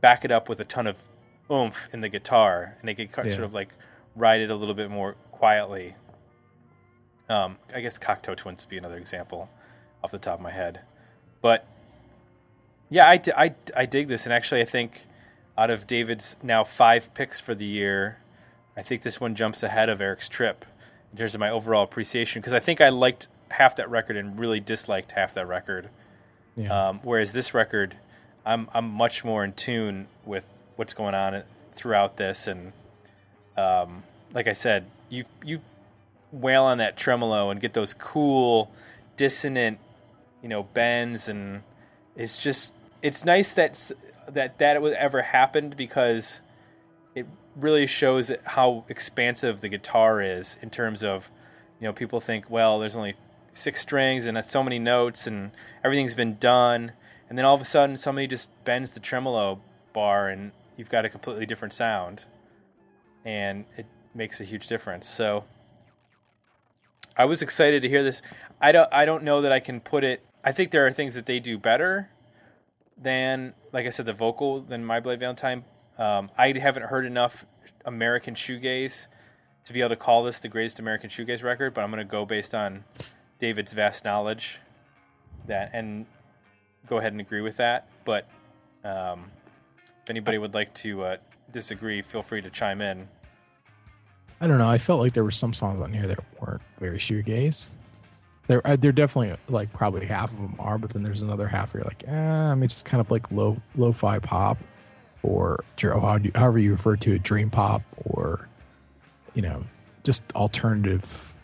back 0.00 0.24
it 0.24 0.30
up 0.30 0.48
with 0.48 0.60
a 0.60 0.64
ton 0.64 0.86
of 0.86 1.02
oomph 1.50 1.88
in 1.92 2.00
the 2.00 2.08
guitar, 2.08 2.76
and 2.80 2.88
they 2.88 2.94
could 2.94 3.10
Yeah. 3.16 3.28
sort 3.32 3.44
of 3.44 3.54
like 3.54 3.68
ride 4.16 4.40
it 4.40 4.50
a 4.50 4.54
little 4.54 4.74
bit 4.74 4.90
more 4.90 5.14
quietly. 5.32 5.94
Um, 7.28 7.58
I 7.74 7.80
guess 7.80 7.98
Cocteau 7.98 8.36
Twins 8.36 8.64
would 8.64 8.70
be 8.70 8.78
another 8.78 8.98
example 8.98 9.48
off 10.02 10.10
the 10.10 10.18
top 10.18 10.34
of 10.34 10.40
my 10.40 10.50
head, 10.50 10.80
but 11.40 11.64
yeah, 12.88 13.06
I, 13.08 13.20
I, 13.36 13.54
I 13.76 13.86
dig 13.86 14.08
this, 14.08 14.24
and 14.24 14.32
actually, 14.32 14.60
I 14.62 14.64
think 14.64 15.06
out 15.56 15.70
of 15.70 15.86
David's 15.86 16.34
now 16.42 16.64
five 16.64 17.14
picks 17.14 17.38
for 17.38 17.54
the 17.54 17.64
year, 17.64 18.18
I 18.76 18.82
think 18.82 19.02
this 19.02 19.20
one 19.20 19.34
jumps 19.36 19.62
ahead 19.62 19.88
of 19.88 20.00
Eric's 20.00 20.28
trip 20.28 20.64
in 21.12 21.18
terms 21.18 21.34
of 21.34 21.38
my 21.40 21.50
overall 21.50 21.84
appreciation 21.84 22.40
because 22.40 22.52
I 22.52 22.58
think 22.60 22.80
I 22.80 22.88
liked 22.88 23.28
half 23.50 23.76
that 23.76 23.88
record 23.90 24.16
and 24.16 24.38
really 24.38 24.58
disliked 24.58 25.12
half 25.12 25.34
that 25.34 25.46
record. 25.46 25.90
Yeah. 26.56 26.88
Um, 26.88 27.00
whereas 27.04 27.32
this 27.32 27.54
record, 27.54 27.96
I'm 28.44 28.68
I'm 28.72 28.88
much 28.88 29.24
more 29.24 29.44
in 29.44 29.52
tune 29.52 30.08
with 30.24 30.46
what's 30.76 30.94
going 30.94 31.14
on 31.14 31.42
throughout 31.74 32.16
this, 32.16 32.46
and 32.46 32.72
um, 33.56 34.02
like 34.32 34.48
I 34.48 34.52
said, 34.52 34.86
you 35.08 35.24
you 35.44 35.60
wail 36.32 36.64
on 36.64 36.78
that 36.78 36.96
tremolo 36.96 37.50
and 37.50 37.60
get 37.60 37.72
those 37.72 37.94
cool, 37.94 38.70
dissonant, 39.16 39.78
you 40.42 40.48
know, 40.48 40.62
bends, 40.62 41.28
and 41.28 41.62
it's 42.16 42.36
just 42.36 42.74
it's 43.02 43.24
nice 43.24 43.54
that 43.54 43.90
that 44.28 44.58
that 44.58 44.80
would 44.80 44.94
ever 44.94 45.22
happened 45.22 45.76
because 45.76 46.40
it 47.14 47.26
really 47.56 47.86
shows 47.86 48.32
how 48.44 48.84
expansive 48.88 49.60
the 49.60 49.68
guitar 49.68 50.22
is 50.22 50.56
in 50.62 50.70
terms 50.70 51.02
of 51.02 51.30
you 51.80 51.86
know 51.86 51.92
people 51.92 52.20
think 52.20 52.48
well 52.48 52.78
there's 52.78 52.94
only 52.94 53.14
six 53.52 53.80
strings 53.80 54.26
and 54.26 54.42
so 54.44 54.62
many 54.62 54.78
notes 54.78 55.26
and 55.26 55.50
everything's 55.82 56.14
been 56.14 56.36
done 56.36 56.92
and 57.30 57.38
then 57.38 57.46
all 57.46 57.54
of 57.54 57.60
a 57.60 57.64
sudden 57.64 57.96
somebody 57.96 58.26
just 58.26 58.50
bends 58.64 58.90
the 58.90 59.00
tremolo 59.00 59.60
bar 59.94 60.28
and 60.28 60.50
you've 60.76 60.90
got 60.90 61.04
a 61.04 61.08
completely 61.08 61.46
different 61.46 61.72
sound. 61.72 62.24
And 63.24 63.64
it 63.76 63.86
makes 64.14 64.40
a 64.40 64.44
huge 64.44 64.66
difference. 64.66 65.08
So 65.08 65.44
I 67.16 67.24
was 67.24 67.40
excited 67.40 67.82
to 67.82 67.88
hear 67.88 68.02
this. 68.02 68.20
I 68.60 68.72
don't 68.72 68.92
I 68.92 69.04
don't 69.04 69.22
know 69.22 69.40
that 69.42 69.52
I 69.52 69.60
can 69.60 69.80
put 69.80 70.02
it 70.02 70.22
I 70.42 70.52
think 70.52 70.72
there 70.72 70.84
are 70.86 70.92
things 70.92 71.14
that 71.14 71.26
they 71.26 71.38
do 71.38 71.56
better 71.56 72.10
than 72.98 73.54
like 73.72 73.86
I 73.86 73.90
said 73.90 74.06
the 74.06 74.12
vocal 74.12 74.60
than 74.60 74.84
My 74.84 74.98
Bloody 74.98 75.20
Valentine. 75.20 75.64
Um, 75.98 76.30
I 76.36 76.52
haven't 76.58 76.84
heard 76.84 77.06
enough 77.06 77.46
American 77.84 78.34
shoegaze 78.34 79.06
to 79.66 79.72
be 79.72 79.80
able 79.80 79.90
to 79.90 79.96
call 79.96 80.24
this 80.24 80.40
the 80.40 80.48
greatest 80.48 80.80
American 80.80 81.10
shoegaze 81.10 81.44
record, 81.44 81.74
but 81.74 81.84
I'm 81.84 81.90
going 81.90 82.04
to 82.04 82.10
go 82.10 82.24
based 82.24 82.54
on 82.54 82.84
David's 83.38 83.72
vast 83.72 84.04
knowledge 84.04 84.58
that 85.46 85.70
and 85.72 86.06
go 86.88 86.98
ahead 86.98 87.12
and 87.12 87.20
agree 87.20 87.40
with 87.40 87.56
that. 87.58 87.88
But 88.04 88.28
um, 88.84 89.30
if 90.02 90.10
anybody 90.10 90.38
would 90.38 90.54
like 90.54 90.74
to 90.74 91.02
uh, 91.02 91.16
disagree, 91.52 92.02
feel 92.02 92.22
free 92.22 92.40
to 92.40 92.50
chime 92.50 92.80
in. 92.80 93.08
I 94.40 94.46
don't 94.46 94.58
know. 94.58 94.70
I 94.70 94.78
felt 94.78 95.00
like 95.00 95.12
there 95.12 95.24
were 95.24 95.30
some 95.30 95.52
songs 95.52 95.80
on 95.80 95.92
here 95.92 96.06
that 96.06 96.18
weren't 96.40 96.62
very 96.78 96.98
shoegaze. 96.98 97.70
There, 98.46 98.66
uh, 98.66 98.76
there 98.76 98.90
definitely 98.90 99.36
like 99.48 99.72
probably 99.72 100.06
half 100.06 100.32
of 100.32 100.38
them 100.38 100.56
are, 100.58 100.78
but 100.78 100.90
then 100.90 101.02
there's 101.02 101.22
another 101.22 101.46
half 101.46 101.74
where 101.74 101.82
you're 101.82 101.88
like, 101.88 102.04
eh, 102.08 102.50
I 102.50 102.54
mean, 102.54 102.68
just 102.68 102.86
kind 102.86 103.00
of 103.00 103.10
like 103.10 103.30
low, 103.30 103.60
lo-fi 103.76 104.18
pop, 104.18 104.58
or 105.22 105.62
however 106.34 106.58
you 106.58 106.72
refer 106.72 106.96
to 106.96 107.14
it, 107.14 107.22
dream 107.22 107.50
pop, 107.50 107.82
or 108.06 108.48
you 109.34 109.42
know, 109.42 109.62
just 110.04 110.22
alternative, 110.34 111.38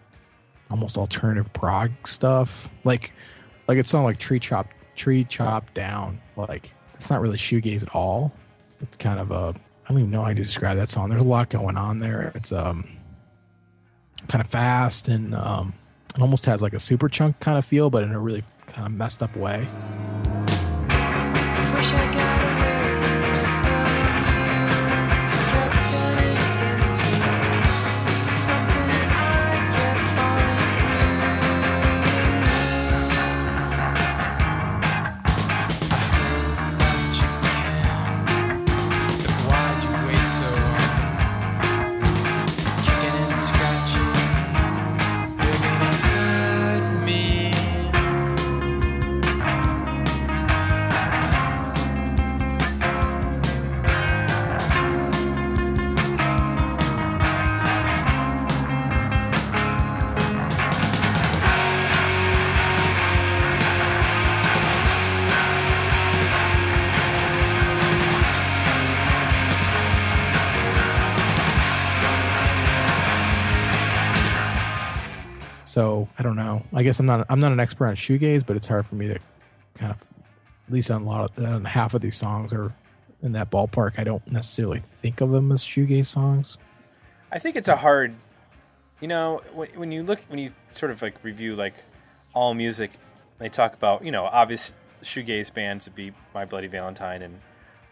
almost 0.71 0.97
alternative 0.97 1.53
prog 1.53 1.91
stuff. 2.05 2.71
Like, 2.85 3.13
like 3.69 3.79
it's 3.79 3.93
not 3.93 4.03
like 4.03 4.19
tree 4.19 4.41
chop, 4.41 4.67
tree 4.97 5.25
chop 5.25 5.73
down. 5.75 6.21
Like 6.37 6.73
it's 6.95 7.11
not 7.11 7.21
really 7.21 7.39
shoegaze 7.39 7.83
at 7.83 7.95
all. 7.95 8.33
It's 8.81 8.97
kind 8.97 9.21
of 9.21 9.31
a 9.31 9.55
I 9.85 9.89
don't 9.91 9.99
even 9.99 10.11
know 10.11 10.23
how 10.23 10.29
to 10.29 10.35
describe 10.35 10.77
that 10.79 10.89
song. 10.89 11.11
There's 11.11 11.23
a 11.23 11.27
lot 11.27 11.49
going 11.49 11.77
on 11.77 12.01
there. 12.01 12.33
It's 12.35 12.53
um 12.53 12.89
kind 14.29 14.43
of 14.43 14.51
fast 14.51 15.09
and 15.09 15.35
um 15.35 15.75
it 16.15 16.21
almost 16.21 16.47
has 16.47 16.63
like 16.63 16.73
a 16.73 16.77
Superchunk 16.77 17.39
kind 17.41 17.59
of 17.59 17.65
feel, 17.65 17.91
but 17.91 18.03
in 18.03 18.13
a 18.13 18.19
really 18.19 18.43
kind 18.69 18.87
of 18.87 18.93
messed 18.93 19.23
up 19.23 19.37
way. 19.37 19.69
So 75.77 76.09
I 76.19 76.23
don't 76.23 76.37
know. 76.37 76.63
I 76.73 76.83
guess 76.83 77.01
I'm 77.01 77.05
not 77.05 77.27
I'm 77.29 77.39
not 77.39 77.53
an 77.53 77.61
expert 77.61 77.89
on 77.89 77.97
shoegaze, 77.97 78.47
but 78.47 78.57
it's 78.57 78.67
hard 78.67 78.87
for 78.87 78.95
me 78.95 79.09
to 79.09 79.19
kind 79.75 79.93
of 79.93 80.01
at 80.01 80.73
least 80.73 80.91
on 80.91 81.03
a 81.03 81.05
lot 81.05 81.31
of 81.37 81.45
on 81.45 81.67
half 81.67 81.93
of 81.93 82.01
these 82.01 82.17
songs 82.17 82.55
are 82.55 82.73
in 83.23 83.33
that 83.33 83.51
ballpark. 83.51 83.99
I 83.99 84.05
don't 84.05 84.27
necessarily 84.27 84.81
think 85.03 85.21
of 85.21 85.33
them 85.33 85.53
as 85.53 85.63
shoegaze 85.63 86.07
songs. 86.07 86.57
I 87.31 87.39
think 87.39 87.57
it's 87.57 87.69
a 87.69 87.77
hard, 87.77 88.15
you 89.03 89.09
know, 89.09 89.43
when, 89.53 89.69
when 89.75 89.93
you 89.93 90.03
look, 90.03 90.21
when 90.29 90.39
you 90.39 90.53
sort 90.73 90.93
of 90.93 91.03
like 91.03 91.23
review 91.23 91.55
like 91.55 91.75
all 92.33 92.55
music, 92.55 92.93
they 93.39 93.51
talk 93.51 93.75
about, 93.75 94.03
you 94.03 94.11
know, 94.11 94.25
obvious 94.25 94.73
shoegaze 95.03 95.53
bands 95.53 95.85
would 95.85 95.95
be 95.95 96.13
My 96.33 96.47
Bloody 96.47 96.69
Valentine 96.69 97.21
and 97.21 97.41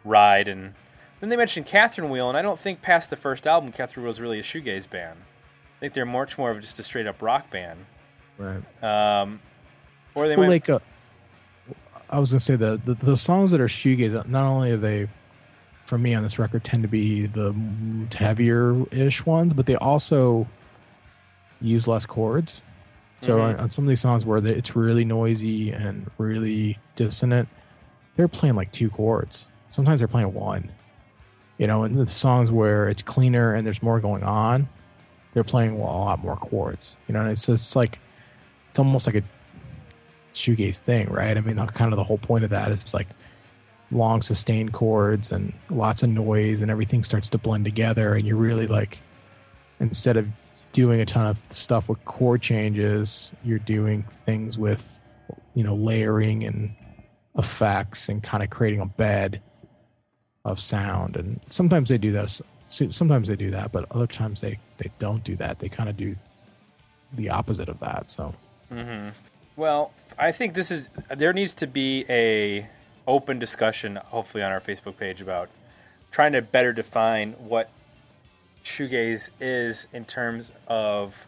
Ride, 0.07 0.49
and 0.49 0.73
then 1.20 1.29
they 1.29 1.37
mentioned 1.37 1.66
Catherine 1.66 2.09
Wheel, 2.09 2.31
and 2.31 2.38
I 2.38 2.40
don't 2.40 2.59
think 2.59 2.81
past 2.81 3.11
the 3.11 3.16
first 3.16 3.47
album, 3.47 3.73
Catherine 3.73 4.05
Wheel 4.05 4.11
is 4.11 4.23
really 4.23 4.38
a 4.38 4.42
shoegaze 4.42 4.88
band. 4.88 5.18
I 5.85 5.87
think 5.88 5.92
they're 5.97 6.07
much 6.07 6.38
more 6.38 6.51
of 6.51 6.62
just 6.62 6.79
a 6.79 6.83
straight 6.83 7.07
up 7.07 7.20
rock 7.20 7.51
band. 7.51 7.85
Right. 8.38 8.62
Um, 8.83 9.38
or 10.14 10.29
they 10.29 10.35
Well, 10.35 10.47
might, 10.47 10.66
like 10.66 10.70
uh, 10.70 10.79
I 12.09 12.18
was 12.18 12.31
gonna 12.31 12.40
say 12.40 12.57
the, 12.57 12.81
the 12.83 12.94
the 12.94 13.18
songs 13.18 13.51
that 13.51 13.61
are 13.61 13.66
shoegaze. 13.68 14.27
Not 14.27 14.44
only 14.44 14.70
are 14.70 14.79
they, 14.79 15.11
for 15.85 15.99
me 15.99 16.14
on 16.14 16.23
this 16.23 16.38
record, 16.38 16.64
tend 16.64 16.85
to 16.85 16.88
be 16.88 17.27
the 17.27 17.55
heavier 18.16 18.83
ish 18.92 19.27
ones, 19.27 19.53
but 19.53 19.66
they 19.66 19.77
also 19.77 20.49
use 21.61 21.87
less 21.87 22.07
chords. 22.07 22.62
So 23.20 23.37
Mhm. 23.37 23.42
on, 23.42 23.57
on 23.61 23.70
some 23.70 23.85
of 23.85 23.90
these 23.90 24.01
songs 24.01 24.25
where 24.25 24.40
they, 24.40 24.53
it's 24.53 24.75
really 24.75 25.05
noisy 25.05 25.70
and 25.70 26.11
really 26.16 26.79
dissonant, 26.97 27.47
they're 28.16 28.27
playing 28.27 28.55
like 28.55 28.73
two 28.73 28.88
chords. 28.88 29.44
Sometimes 29.70 30.01
they're 30.01 30.09
playing 30.09 30.33
one. 30.33 30.70
You 31.59 31.66
know, 31.66 31.83
and 31.85 31.94
the 31.94 32.09
songs 32.09 32.51
where 32.51 32.88
it's 32.88 33.03
cleaner 33.03 33.53
and 33.53 33.66
there's 33.66 33.83
more 33.83 34.01
going 34.01 34.23
on, 34.23 34.66
they're 35.35 35.44
playing 35.44 35.73
a 35.73 35.79
lot 35.79 36.23
more 36.23 36.37
chords. 36.37 36.97
You 37.09 37.14
know, 37.14 37.20
and 37.20 37.31
it's 37.31 37.47
just 37.47 37.77
like 37.77 37.99
it's 38.70 38.79
almost 38.79 39.07
like 39.07 39.16
a 39.16 39.23
shoegaze 40.33 40.79
thing, 40.79 41.09
right? 41.11 41.37
I 41.37 41.40
mean, 41.40 41.57
kind 41.66 41.92
of 41.92 41.97
the 41.97 42.05
whole 42.05 42.18
point 42.18 42.44
of 42.44 42.51
that 42.51 42.70
is 42.70 42.94
like 42.94 43.09
long 43.90 44.23
sustained 44.23 44.73
chords 44.73 45.31
and 45.31 45.53
lots 45.70 46.03
of 46.03 46.11
noise, 46.11 46.62
and 46.62 46.70
everything 46.70 47.05
starts 47.05 47.29
to 47.31 47.38
blend 47.38 47.64
together, 47.64 48.14
and 48.14 48.27
you're 48.27 48.37
really 48.37 48.66
like 48.66 49.01
instead 49.81 50.16
of 50.16 50.27
doing 50.73 51.01
a 51.01 51.07
ton 51.07 51.27
of 51.27 51.40
stuff 51.51 51.88
with 51.88 52.05
chord 52.05 52.42
changes, 52.42 53.33
you're 53.44 53.59
doing 53.59 54.03
things 54.03 54.57
with 54.57 55.01
you 55.55 55.64
know 55.64 55.75
layering 55.75 56.44
and 56.44 56.75
effects 57.37 58.09
and 58.09 58.23
kind 58.23 58.42
of 58.42 58.51
creating 58.51 58.81
a 58.81 58.87
bed 58.87 59.40
of 60.44 60.61
sound. 60.61 61.16
And 61.16 61.40
sometimes 61.51 61.88
they 61.88 61.99
do 61.99 62.12
that. 62.12 62.40
So- 62.68 62.90
Sometimes 62.90 63.29
they 63.29 63.37
do 63.37 63.50
that, 63.50 63.72
but 63.72 63.87
other 63.90 64.07
times 64.07 64.40
they 64.40 64.59
they 64.79 64.90
don't 64.98 65.22
do 65.24 65.37
that. 65.37 65.59
They 65.59 65.68
kind 65.68 65.88
of 65.88 65.96
do 65.96 66.16
the 67.12 67.31
opposite 67.31 67.68
of 67.68 67.81
that. 67.81 68.11
So 68.11 68.35
mm-hmm. 68.72 69.11
Well, 69.57 69.92
I 70.18 70.33
think 70.33 70.55
this 70.55 70.70
is 70.70 70.88
there 71.14 71.33
needs 71.33 71.55
to 71.55 71.66
be 71.66 72.05
a 72.09 72.68
open 73.07 73.38
discussion, 73.38 73.96
hopefully 73.96 74.42
on 74.42 74.50
our 74.50 74.61
Facebook 74.61 74.96
page 74.96 75.20
about 75.20 75.48
trying 76.11 76.33
to 76.33 76.42
better 76.42 76.72
define 76.72 77.33
what 77.33 77.70
shoegaze 78.64 79.31
is 79.40 79.87
in 79.92 80.05
terms 80.05 80.53
of 80.66 81.27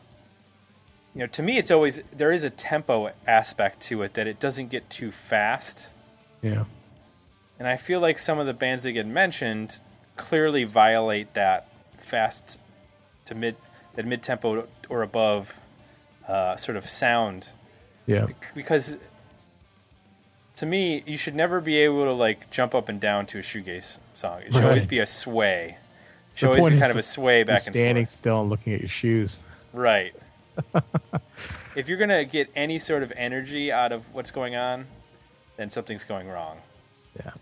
you 1.15 1.21
know 1.21 1.27
to 1.27 1.43
me 1.43 1.59
it's 1.59 1.71
always 1.71 2.01
there 2.11 2.33
is 2.33 2.45
a 2.45 2.51
tempo 2.51 3.11
aspect 3.27 3.83
to 3.83 4.01
it 4.03 4.15
that 4.15 4.27
it 4.27 4.41
doesn't 4.41 4.69
get 4.69 4.89
too 4.89 5.13
fast 5.13 5.91
yeah, 6.41 6.65
and 7.59 7.67
I 7.67 7.77
feel 7.77 8.01
like 8.01 8.19
some 8.19 8.39
of 8.39 8.47
the 8.47 8.55
bands 8.55 8.85
that 8.85 8.93
get 8.93 9.07
mentioned 9.07 9.81
clearly 10.17 10.65
violate 10.65 11.35
that 11.35 11.69
fast 11.99 12.59
to 13.25 13.35
mid 13.35 13.57
that 13.95 14.07
mid 14.07 14.23
tempo 14.23 14.67
or 14.89 15.03
above 15.03 15.59
uh, 16.29 16.57
sort 16.57 16.77
of 16.77 16.89
sound 16.89 17.51
yeah, 18.07 18.27
because 18.55 18.97
to 20.57 20.67
me, 20.67 21.03
you 21.07 21.17
should 21.17 21.35
never 21.35 21.61
be 21.61 21.77
able 21.77 22.05
to 22.05 22.13
like 22.13 22.51
jump 22.51 22.75
up 22.75 22.89
and 22.89 23.01
down 23.01 23.27
to 23.27 23.39
a 23.39 23.43
shoegaze 23.43 23.99
song. 24.15 24.43
It 24.43 24.55
should 24.55 24.65
always 24.65 24.87
be 24.87 24.99
a 24.99 25.07
sway. 25.07 25.77
It 26.35 26.39
should 26.39 26.53
The 26.53 26.59
always 26.59 26.75
be 26.75 26.81
kind 26.81 26.91
of 26.91 26.97
a 26.97 27.03
sway 27.03 27.43
back 27.43 27.67
and 27.67 27.75
standing 27.75 28.05
forth. 28.05 28.11
still 28.11 28.41
and 28.41 28.51
looking 28.51 28.73
at 28.75 28.81
your 28.81 28.89
shoes. 28.89 29.41
Right. 29.73 30.15
if 31.77 31.89
you're 31.89 31.99
gonna 31.99 32.25
get 32.25 32.49
any 32.57 32.79
sort 32.79 33.03
of 33.03 33.13
energy 33.17 33.71
out 33.71 33.93
of 33.93 34.15
what's 34.15 34.31
going 34.31 34.57
on, 34.57 34.87
then 35.57 35.69
something's 35.69 36.05
going 36.05 36.29
wrong. 36.29 36.59
Yeah, 37.17 37.33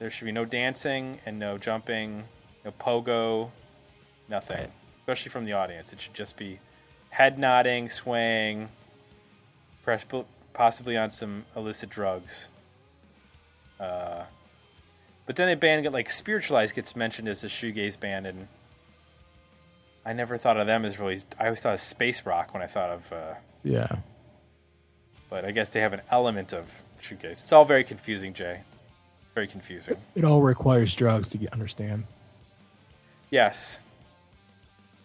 There 0.00 0.10
should 0.10 0.24
be 0.24 0.32
no 0.32 0.46
dancing 0.46 1.20
and 1.26 1.38
no 1.38 1.58
jumping, 1.58 2.24
no 2.64 2.72
pogo, 2.72 3.50
nothing. 4.28 4.56
Right. 4.56 4.70
Especially 5.00 5.30
from 5.30 5.44
the 5.44 5.52
audience, 5.52 5.92
it 5.92 6.00
should 6.00 6.14
just 6.14 6.38
be 6.38 6.58
head 7.10 7.38
nodding, 7.38 7.90
swaying, 7.90 8.70
possibly 10.54 10.96
on 10.96 11.10
some 11.10 11.44
illicit 11.54 11.90
drugs. 11.90 12.48
Uh, 13.78 14.24
but 15.26 15.36
then 15.36 15.50
a 15.50 15.56
band 15.56 15.82
get 15.82 15.92
like 15.92 16.08
Spiritualized 16.08 16.74
gets 16.74 16.96
mentioned 16.96 17.28
as 17.28 17.44
a 17.44 17.48
shoegaze 17.48 18.00
band, 18.00 18.26
and 18.26 18.48
I 20.06 20.14
never 20.14 20.38
thought 20.38 20.56
of 20.56 20.66
them 20.66 20.86
as 20.86 20.98
really. 20.98 21.18
I 21.38 21.44
always 21.44 21.60
thought 21.60 21.74
of 21.74 21.80
space 21.80 22.24
rock 22.24 22.54
when 22.54 22.62
I 22.62 22.66
thought 22.66 22.90
of. 22.90 23.12
Uh, 23.12 23.34
yeah. 23.62 23.96
but 25.28 25.44
I 25.44 25.50
guess 25.50 25.68
they 25.68 25.80
have 25.80 25.92
an 25.92 26.00
element 26.10 26.54
of 26.54 26.82
shoegaze. 27.02 27.42
It's 27.42 27.52
all 27.52 27.66
very 27.66 27.84
confusing, 27.84 28.32
Jay. 28.32 28.60
Very 29.34 29.46
confusing. 29.46 29.96
It 30.14 30.24
all 30.24 30.42
requires 30.42 30.94
drugs 30.94 31.28
to 31.30 31.38
get, 31.38 31.52
understand. 31.52 32.04
Yes, 33.30 33.78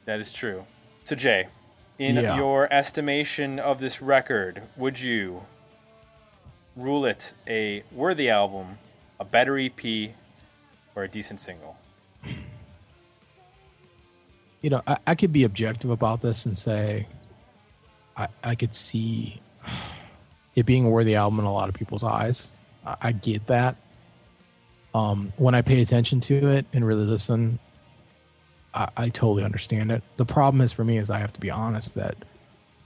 that 0.06 0.20
is 0.20 0.32
true. 0.32 0.66
So, 1.04 1.16
Jay, 1.16 1.48
in 2.00 2.16
Yeah. 2.16 2.36
your 2.36 2.72
estimation 2.74 3.60
of 3.60 3.80
this 3.80 4.02
record, 4.02 4.64
would 4.76 5.00
you 5.00 5.44
rule 6.76 7.06
it 7.06 7.34
a 7.48 7.84
worthy 7.92 8.30
album, 8.30 8.80
a 9.20 9.26
better 9.26 9.58
EP, 9.60 10.12
or 10.96 11.04
a 11.04 11.08
decent 11.08 11.40
single? 11.40 11.78
you 14.62 14.72
know, 14.72 14.82
I, 14.88 14.98
I 15.06 15.16
could 15.16 15.32
be 15.32 15.44
objective 15.44 15.92
about 15.92 16.22
this 16.24 16.48
and 16.48 16.58
say 16.58 17.08
I, 18.18 18.28
I 18.44 18.56
could 18.56 18.74
see 18.74 19.40
it 20.56 20.66
being 20.66 20.88
a 20.88 20.90
worthy 20.90 21.16
album 21.16 21.38
in 21.40 21.46
a 21.46 21.54
lot 21.54 21.70
of 21.70 21.76
people's 21.76 22.04
eyes. 22.04 22.50
I, 22.84 22.96
I 23.00 23.12
get 23.12 23.46
that. 23.46 23.76
Um, 24.96 25.34
when 25.36 25.56
I 25.56 25.62
pay 25.62 25.82
attention 25.82 26.22
to 26.22 26.48
it 26.48 26.66
and 26.72 26.88
really 26.88 27.06
listen, 27.06 27.60
I, 28.74 28.88
I 28.96 29.10
totally 29.10 29.44
understand 29.44 29.92
it. 29.92 30.02
The 30.16 30.26
problem 30.26 30.62
is 30.62 30.72
for 30.72 30.86
me 30.86 30.98
is 30.98 31.10
I 31.10 31.20
have 31.20 31.34
to 31.34 31.40
be 31.42 31.52
honest 31.52 31.96
that, 31.96 32.16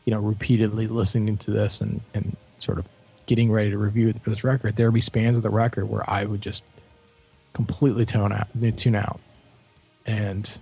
you 0.05 0.11
know, 0.11 0.19
repeatedly 0.19 0.87
listening 0.87 1.37
to 1.37 1.51
this 1.51 1.81
and, 1.81 2.01
and 2.15 2.35
sort 2.57 2.79
of 2.79 2.87
getting 3.27 3.51
ready 3.51 3.69
to 3.69 3.77
review 3.77 4.11
this 4.11 4.43
record, 4.43 4.75
there 4.75 4.87
would 4.87 4.95
be 4.95 5.01
spans 5.01 5.37
of 5.37 5.43
the 5.43 5.51
record 5.51 5.87
where 5.87 6.09
I 6.09 6.25
would 6.25 6.41
just 6.41 6.63
completely 7.53 8.05
tone 8.05 8.33
out, 8.33 8.47
tune 8.75 8.95
out. 8.95 9.19
And 10.07 10.57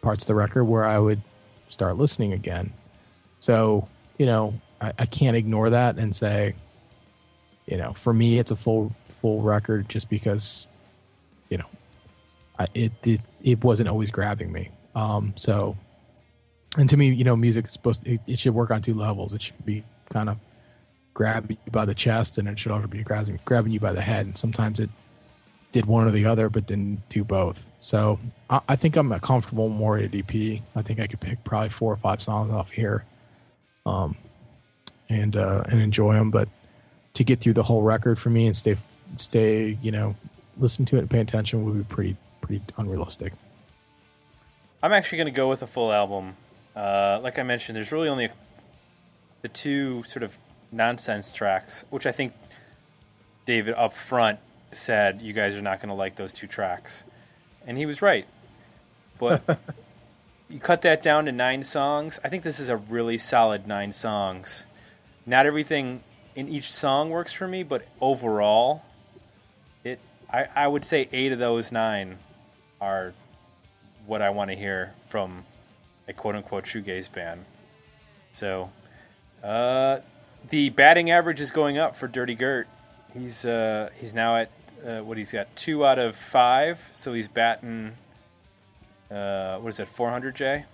parts 0.00 0.22
of 0.22 0.26
the 0.26 0.34
record 0.34 0.64
where 0.64 0.86
I 0.86 0.98
would 0.98 1.20
start 1.68 1.98
listening 1.98 2.32
again. 2.32 2.72
So, 3.40 3.86
you 4.16 4.24
know, 4.24 4.58
I, 4.80 4.94
I 5.00 5.04
can't 5.04 5.36
ignore 5.36 5.68
that 5.68 5.98
and 5.98 6.16
say, 6.16 6.54
you 7.70 7.76
know, 7.76 7.92
for 7.92 8.12
me, 8.12 8.38
it's 8.38 8.50
a 8.50 8.56
full 8.56 8.92
full 9.04 9.40
record 9.40 9.88
just 9.88 10.10
because, 10.10 10.66
you 11.48 11.56
know, 11.56 11.66
I, 12.58 12.66
it 12.74 12.92
it 13.06 13.20
it 13.42 13.64
wasn't 13.64 13.88
always 13.88 14.10
grabbing 14.10 14.50
me. 14.50 14.70
Um, 14.96 15.32
so, 15.36 15.76
and 16.76 16.90
to 16.90 16.96
me, 16.96 17.10
you 17.10 17.22
know, 17.22 17.36
music 17.36 17.66
is 17.66 17.72
supposed 17.72 18.04
to, 18.04 18.14
it, 18.14 18.20
it 18.26 18.38
should 18.40 18.54
work 18.54 18.72
on 18.72 18.82
two 18.82 18.94
levels. 18.94 19.34
It 19.34 19.42
should 19.42 19.64
be 19.64 19.84
kind 20.10 20.28
of 20.28 20.36
grabbing 21.14 21.58
you 21.64 21.70
by 21.70 21.84
the 21.84 21.94
chest, 21.94 22.38
and 22.38 22.48
it 22.48 22.58
should 22.58 22.72
also 22.72 22.88
be 22.88 23.04
grabbing 23.04 23.38
grabbing 23.44 23.70
you 23.70 23.78
by 23.78 23.92
the 23.92 24.02
head. 24.02 24.26
And 24.26 24.36
sometimes 24.36 24.80
it 24.80 24.90
did 25.70 25.86
one 25.86 26.08
or 26.08 26.10
the 26.10 26.26
other, 26.26 26.48
but 26.48 26.66
didn't 26.66 27.08
do 27.08 27.22
both. 27.22 27.70
So 27.78 28.18
I, 28.50 28.60
I 28.70 28.74
think 28.74 28.96
I'm 28.96 29.12
a 29.12 29.20
comfortable 29.20 29.68
more 29.68 29.96
at 29.96 30.12
EP. 30.12 30.60
I 30.74 30.82
think 30.82 30.98
I 30.98 31.06
could 31.06 31.20
pick 31.20 31.44
probably 31.44 31.68
four 31.68 31.92
or 31.92 31.96
five 31.96 32.20
songs 32.20 32.52
off 32.52 32.72
here, 32.72 33.04
um, 33.86 34.16
and 35.08 35.36
uh, 35.36 35.62
and 35.68 35.80
enjoy 35.80 36.14
them. 36.14 36.32
But 36.32 36.48
to 37.20 37.24
get 37.24 37.38
through 37.38 37.52
the 37.52 37.62
whole 37.62 37.82
record 37.82 38.18
for 38.18 38.30
me 38.30 38.46
and 38.46 38.56
stay 38.56 38.74
stay 39.16 39.76
you 39.82 39.92
know 39.92 40.16
listen 40.56 40.86
to 40.86 40.96
it 40.96 41.00
and 41.00 41.10
pay 41.10 41.20
attention 41.20 41.62
would 41.66 41.76
be 41.76 41.84
pretty 41.84 42.16
pretty 42.40 42.62
unrealistic. 42.78 43.34
I'm 44.82 44.94
actually 44.94 45.18
going 45.18 45.26
to 45.26 45.36
go 45.36 45.46
with 45.46 45.60
a 45.60 45.66
full 45.66 45.92
album. 45.92 46.36
Uh, 46.74 47.20
like 47.22 47.38
I 47.38 47.42
mentioned, 47.42 47.76
there's 47.76 47.92
really 47.92 48.08
only 48.08 48.30
the 49.42 49.48
two 49.48 50.02
sort 50.04 50.22
of 50.22 50.38
nonsense 50.72 51.30
tracks, 51.30 51.84
which 51.90 52.06
I 52.06 52.12
think 52.12 52.32
David 53.44 53.74
up 53.74 53.92
front 53.92 54.38
said 54.72 55.20
you 55.20 55.34
guys 55.34 55.56
are 55.56 55.62
not 55.62 55.78
going 55.78 55.90
to 55.90 55.94
like 55.94 56.16
those 56.16 56.32
two 56.32 56.46
tracks, 56.46 57.04
and 57.66 57.76
he 57.76 57.84
was 57.84 58.00
right. 58.00 58.26
But 59.18 59.60
you 60.48 60.58
cut 60.58 60.80
that 60.80 61.02
down 61.02 61.26
to 61.26 61.32
nine 61.32 61.64
songs. 61.64 62.18
I 62.24 62.30
think 62.30 62.44
this 62.44 62.58
is 62.58 62.70
a 62.70 62.78
really 62.78 63.18
solid 63.18 63.66
nine 63.66 63.92
songs. 63.92 64.64
Not 65.26 65.44
everything 65.44 66.02
in 66.34 66.48
each 66.48 66.70
song 66.70 67.10
works 67.10 67.32
for 67.32 67.48
me, 67.48 67.62
but 67.62 67.86
overall, 68.00 68.82
it 69.84 69.98
I, 70.32 70.46
I 70.54 70.68
would 70.68 70.84
say 70.84 71.08
eight 71.12 71.32
of 71.32 71.38
those 71.38 71.72
nine 71.72 72.18
are 72.80 73.12
what 74.06 74.22
I 74.22 74.30
want 74.30 74.50
to 74.50 74.56
hear 74.56 74.92
from 75.06 75.44
a 76.08 76.12
quote 76.12 76.34
unquote 76.34 76.64
shoegaze 76.64 77.12
band. 77.12 77.44
So, 78.32 78.70
uh, 79.42 80.00
the 80.48 80.70
batting 80.70 81.10
average 81.10 81.40
is 81.40 81.50
going 81.50 81.78
up 81.78 81.96
for 81.96 82.08
Dirty 82.08 82.34
Gert. 82.34 82.68
He's 83.12 83.44
uh, 83.44 83.90
he's 83.98 84.14
now 84.14 84.36
at 84.36 84.50
uh, 84.86 85.00
what 85.00 85.18
he's 85.18 85.32
got 85.32 85.54
two 85.56 85.84
out 85.84 85.98
of 85.98 86.16
five, 86.16 86.88
so 86.92 87.12
he's 87.12 87.28
batting. 87.28 87.92
Uh, 89.10 89.58
what 89.58 89.68
is 89.70 89.78
that? 89.78 89.88
Four 89.88 90.10
hundred, 90.10 90.36
Jay. 90.36 90.64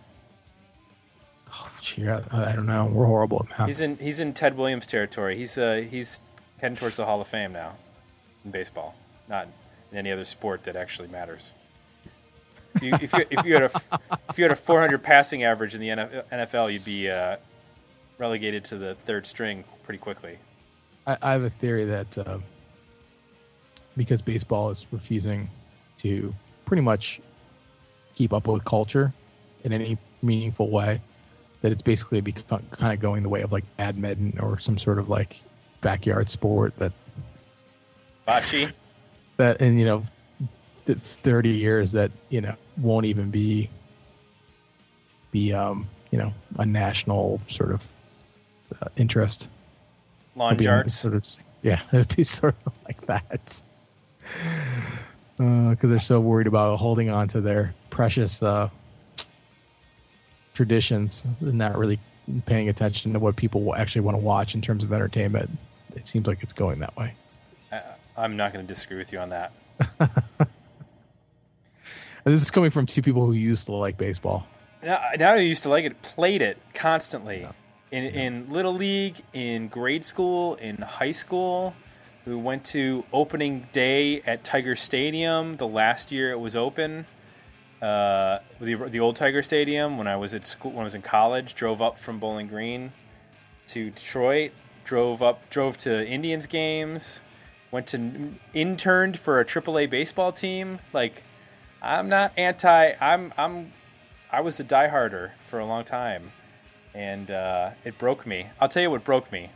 Oh, 1.58 1.70
gee, 1.80 2.08
I, 2.08 2.22
I 2.32 2.52
don't 2.52 2.66
know. 2.66 2.86
We're 2.86 3.06
horrible 3.06 3.46
at 3.48 3.58
math. 3.58 3.68
He's 3.68 3.80
in 3.80 3.96
he's 3.96 4.20
in 4.20 4.34
Ted 4.34 4.56
Williams 4.56 4.86
territory. 4.86 5.36
He's 5.36 5.56
uh, 5.56 5.84
he's 5.88 6.20
heading 6.58 6.76
towards 6.76 6.96
the 6.96 7.06
Hall 7.06 7.20
of 7.20 7.28
Fame 7.28 7.52
now 7.52 7.76
in 8.44 8.50
baseball, 8.50 8.94
not 9.28 9.48
in 9.92 9.98
any 9.98 10.12
other 10.12 10.24
sport 10.24 10.64
that 10.64 10.76
actually 10.76 11.08
matters. 11.08 11.52
If 12.74 12.82
you 12.82 12.94
if 13.00 13.12
you, 13.12 13.24
if 13.30 13.44
you 13.46 13.54
had 13.54 13.62
a 13.62 13.70
if 14.28 14.38
you 14.38 14.44
had 14.44 14.52
a 14.52 14.56
400 14.56 15.02
passing 15.02 15.44
average 15.44 15.74
in 15.74 15.80
the 15.80 15.88
NFL, 15.88 16.72
you'd 16.72 16.84
be 16.84 17.08
uh, 17.08 17.36
relegated 18.18 18.64
to 18.66 18.76
the 18.78 18.94
third 19.06 19.26
string 19.26 19.64
pretty 19.84 19.98
quickly. 19.98 20.38
I, 21.06 21.16
I 21.22 21.32
have 21.32 21.44
a 21.44 21.50
theory 21.50 21.84
that 21.84 22.18
uh, 22.18 22.38
because 23.96 24.20
baseball 24.20 24.70
is 24.70 24.86
refusing 24.90 25.48
to 25.98 26.34
pretty 26.66 26.82
much 26.82 27.20
keep 28.14 28.32
up 28.32 28.46
with 28.46 28.64
culture 28.64 29.12
in 29.64 29.72
any 29.72 29.96
meaningful 30.22 30.70
way, 30.70 31.00
that 31.62 31.72
it's 31.72 31.82
basically 31.82 32.20
become 32.20 32.62
kind 32.70 32.92
of 32.92 33.00
going 33.00 33.22
the 33.22 33.28
way 33.28 33.42
of 33.42 33.52
like 33.52 33.64
badminton 33.76 34.38
or 34.40 34.58
some 34.58 34.78
sort 34.78 34.98
of 34.98 35.08
like 35.08 35.40
backyard 35.80 36.28
sport 36.30 36.74
that 36.78 36.92
Bocce, 38.26 38.72
that 39.36 39.60
in 39.60 39.78
you 39.78 39.84
know 39.84 40.04
th- 40.86 40.98
30 40.98 41.50
years 41.50 41.92
that 41.92 42.10
you 42.28 42.40
know 42.40 42.54
won't 42.78 43.06
even 43.06 43.30
be 43.30 43.70
be 45.30 45.52
um 45.52 45.88
you 46.10 46.18
know 46.18 46.32
a 46.58 46.66
national 46.66 47.40
sort 47.48 47.70
of 47.72 47.88
uh, 48.82 48.88
interest 48.96 49.48
lawn 50.34 50.52
It'd 50.54 50.58
be 50.58 50.68
on- 50.68 50.84
jarts. 50.84 50.90
Sort 50.90 51.14
of, 51.14 51.24
yeah, 51.62 51.80
it'd 51.92 52.14
be 52.16 52.22
sort 52.22 52.54
of 52.66 52.72
like 52.84 53.04
that. 53.06 53.62
Because 55.36 55.90
they're 55.90 55.98
so 56.00 56.18
worried 56.20 56.46
about 56.46 56.76
holding 56.78 57.10
on 57.10 57.28
to 57.28 57.40
their 57.40 57.74
precious 57.90 58.42
uh, 58.42 58.68
traditions 60.56 61.24
and 61.40 61.54
not 61.54 61.78
really 61.78 62.00
paying 62.46 62.68
attention 62.68 63.12
to 63.12 63.18
what 63.18 63.36
people 63.36 63.62
will 63.62 63.76
actually 63.76 64.02
want 64.02 64.16
to 64.16 64.22
watch 64.22 64.54
in 64.54 64.62
terms 64.62 64.82
of 64.82 64.92
entertainment. 64.92 65.50
It 65.94 66.08
seems 66.08 66.26
like 66.26 66.42
it's 66.42 66.52
going 66.52 66.80
that 66.80 66.96
way. 66.96 67.14
Uh, 67.70 67.80
I'm 68.16 68.36
not 68.36 68.52
going 68.52 68.66
to 68.66 68.74
disagree 68.74 68.98
with 68.98 69.12
you 69.12 69.18
on 69.18 69.30
that. 69.30 69.52
This 72.26 72.42
is 72.42 72.50
coming 72.50 72.70
from 72.70 72.86
two 72.86 73.02
people 73.02 73.24
who 73.24 73.32
used 73.32 73.66
to 73.66 73.72
like 73.72 73.96
baseball. 73.96 74.48
Now, 74.82 75.00
now 75.16 75.34
I 75.34 75.36
used 75.36 75.62
to 75.62 75.68
like 75.68 75.84
it. 75.84 76.02
Played 76.02 76.42
it 76.42 76.58
constantly 76.74 77.46
in 77.92 78.02
in 78.02 78.52
little 78.52 78.74
league, 78.74 79.22
in 79.32 79.68
grade 79.68 80.04
school, 80.04 80.56
in 80.56 80.78
high 80.78 81.12
school. 81.12 81.76
We 82.26 82.34
went 82.34 82.64
to 82.66 83.04
opening 83.12 83.68
day 83.72 84.22
at 84.22 84.42
Tiger 84.42 84.74
Stadium 84.74 85.58
the 85.58 85.68
last 85.68 86.10
year 86.10 86.32
it 86.32 86.40
was 86.40 86.56
open. 86.56 87.06
Uh, 87.82 88.38
the 88.60 88.74
the 88.74 89.00
old 89.00 89.16
Tiger 89.16 89.42
Stadium 89.42 89.98
when 89.98 90.06
I 90.06 90.16
was 90.16 90.32
at 90.32 90.46
school 90.46 90.72
when 90.72 90.80
I 90.80 90.84
was 90.84 90.94
in 90.94 91.02
college. 91.02 91.54
Drove 91.54 91.82
up 91.82 91.98
from 91.98 92.18
Bowling 92.18 92.48
Green 92.48 92.92
to 93.68 93.90
Detroit. 93.90 94.52
Drove 94.84 95.22
up 95.22 95.48
drove 95.50 95.76
to 95.78 96.06
Indians 96.06 96.46
games. 96.46 97.20
Went 97.70 97.86
to 97.88 98.34
interned 98.54 99.18
for 99.18 99.40
a 99.40 99.44
AAA 99.44 99.90
baseball 99.90 100.32
team. 100.32 100.78
Like 100.92 101.24
I'm 101.82 102.08
not 102.08 102.32
anti. 102.36 102.92
I'm 103.00 103.32
I'm 103.36 103.72
I 104.30 104.40
was 104.40 104.58
a 104.58 104.64
dieharder 104.64 105.32
for 105.48 105.58
a 105.58 105.66
long 105.66 105.84
time, 105.84 106.32
and 106.94 107.30
uh, 107.30 107.70
it 107.84 107.98
broke 107.98 108.26
me. 108.26 108.48
I'll 108.60 108.68
tell 108.68 108.82
you 108.82 108.90
what 108.90 109.04
broke 109.04 109.30
me. 109.30 109.50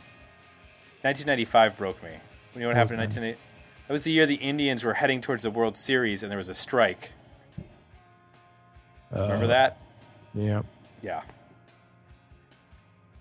1995 1.01 1.77
broke 1.77 2.03
me. 2.03 2.11
You 2.53 2.61
know 2.61 2.67
what 2.67 2.75
happened 2.75 3.01
in 3.01 3.07
was 3.07 3.15
1980? 3.15 3.39
That 3.87 3.93
was 3.93 4.03
the 4.03 4.11
year 4.11 4.25
the 4.25 4.35
Indians 4.35 4.83
were 4.83 4.93
heading 4.93 5.19
towards 5.19 5.43
the 5.43 5.51
World 5.51 5.75
Series, 5.75 6.21
and 6.21 6.31
there 6.31 6.37
was 6.37 6.49
a 6.49 6.55
strike. 6.55 7.13
Remember 9.13 9.45
Uh, 9.45 9.47
that? 9.47 9.77
Yeah. 10.33 10.61
Yeah. 11.01 11.21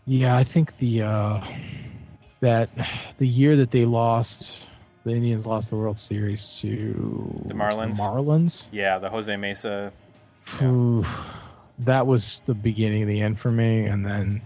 Yeah, 0.07 0.37
I 0.37 0.44
think 0.44 0.76
the 0.79 1.03
uh, 1.03 1.40
that 2.40 2.68
the 3.18 3.26
year 3.26 3.57
that 3.57 3.70
they 3.70 3.85
lost, 3.85 4.66
the 5.05 5.12
Indians 5.12 5.46
lost 5.46 5.70
the 5.70 5.76
World 5.76 6.00
Series 6.00 6.59
to 6.61 7.42
The 7.46 7.55
Marlins? 7.55 7.98
Marlins. 7.98 8.66
Yeah, 8.72 8.98
the 8.98 9.09
Jose 9.09 9.35
Mesa. 9.37 9.92
Ooh, 10.62 11.05
that 11.81 12.07
was 12.07 12.42
the 12.46 12.55
beginning 12.55 13.03
of 13.03 13.09
the 13.09 13.20
end 13.20 13.38
for 13.38 13.53
me, 13.53 13.85
and 13.85 14.05
then, 14.05 14.42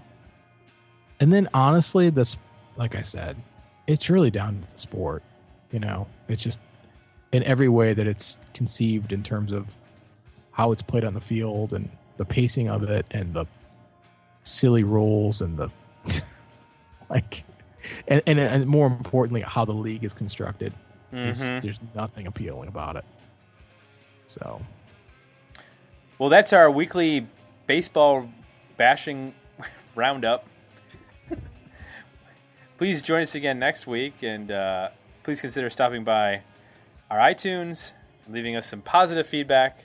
and 1.21 1.33
then 1.33 1.49
honestly, 1.55 2.11
this, 2.11 2.37
like 2.77 2.95
I 2.95 3.03
said, 3.03 3.37
it's 3.87 4.11
really 4.11 4.31
down 4.31 4.61
to 4.61 4.73
the 4.73 4.79
sport. 4.79 5.23
You 5.71 5.79
know, 5.81 6.07
it's 6.29 6.43
just 6.43 6.61
in 7.33 7.43
every 7.45 7.69
way 7.69 7.95
that 7.95 8.07
it's 8.07 8.39
conceived 8.53 9.13
in 9.13 9.23
terms 9.23 9.51
of 9.53 9.67
how 10.55 10.73
it's 10.73 10.83
played 10.83 11.05
on 11.05 11.13
the 11.15 11.21
field 11.21 11.73
and 11.75 11.89
the 12.17 12.25
pacing 12.25 12.69
of 12.71 12.83
it 12.85 13.05
and 13.11 13.35
the 13.35 13.45
silly 14.45 14.85
rules 14.85 15.41
and 15.43 15.57
the 15.59 15.69
like 17.11 17.45
and, 18.09 18.23
and 18.27 18.39
and 18.41 18.67
more 18.67 18.87
importantly 18.87 19.41
how 19.43 19.65
the 19.65 19.73
league 19.73 20.05
is 20.05 20.13
constructed 20.13 20.73
There's- 21.11 21.43
Mhm. 21.43 21.61
there's 21.63 21.79
nothing 21.95 22.27
appealing 22.27 22.69
about 22.69 22.97
it 22.97 23.05
so 24.27 24.61
Well, 26.19 26.29
that's 26.29 26.53
our 26.53 26.71
weekly 26.71 27.27
baseball 27.67 28.29
bashing 28.77 29.35
roundup. 29.97 30.47
please 32.79 33.03
join 33.03 33.23
us 33.23 33.35
again 33.35 33.59
next 33.59 33.87
week, 33.87 34.23
and 34.23 34.51
uh, 34.51 34.89
please 35.23 35.41
consider 35.41 35.69
stopping 35.71 36.05
by 36.05 36.43
our 37.11 37.19
iTunes 37.19 37.93
leaving 38.29 38.57
us 38.57 38.67
some 38.67 38.81
positive 38.81 39.27
feedback. 39.27 39.85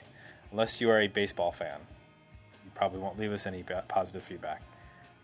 Unless 0.50 0.80
you 0.80 0.90
are 0.90 1.00
a 1.00 1.08
baseball 1.08 1.52
fan, 1.52 1.78
you 2.64 2.70
probably 2.74 2.98
won't 2.98 3.18
leave 3.18 3.32
us 3.32 3.46
any 3.46 3.64
positive 3.88 4.22
feedback. 4.22 4.62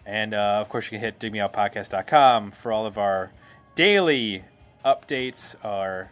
And 0.04 0.34
uh, 0.34 0.58
of 0.60 0.68
course, 0.68 0.86
you 0.86 0.90
can 0.90 1.00
hit 1.00 1.18
digmeoutpodcast.com 1.18 2.52
for 2.52 2.70
all 2.70 2.86
of 2.86 2.96
our 2.96 3.32
daily 3.74 4.44
updates, 4.84 5.56
our 5.64 6.10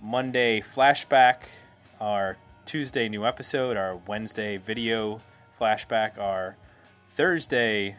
Monday 0.00 0.60
flashback, 0.60 1.38
our 2.00 2.36
Tuesday 2.66 3.08
new 3.08 3.26
episode, 3.26 3.76
our 3.76 3.96
Wednesday 4.06 4.56
video 4.56 5.20
flashback, 5.60 6.18
our 6.18 6.56
Thursday 7.08 7.96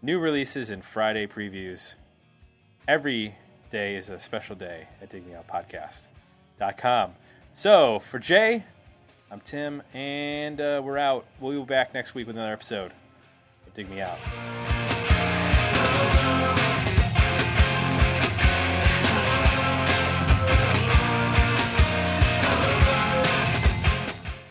new 0.00 0.18
releases, 0.18 0.70
and 0.70 0.84
Friday 0.84 1.26
previews. 1.26 1.94
Every 2.88 3.36
day 3.70 3.96
is 3.96 4.08
a 4.08 4.18
special 4.18 4.56
day 4.56 4.88
at 5.00 5.10
digmeoutpodcast.com. 5.10 7.12
So 7.54 7.98
for 7.98 8.18
Jay, 8.18 8.64
I'm 9.32 9.40
Tim, 9.40 9.82
and 9.94 10.60
uh, 10.60 10.82
we're 10.84 10.98
out. 10.98 11.24
We'll 11.40 11.60
be 11.60 11.66
back 11.66 11.94
next 11.94 12.14
week 12.14 12.26
with 12.26 12.36
another 12.36 12.52
episode 12.52 12.92
of 13.66 13.72
Dig 13.72 13.88
Me 13.88 14.02
Out. 14.02 14.18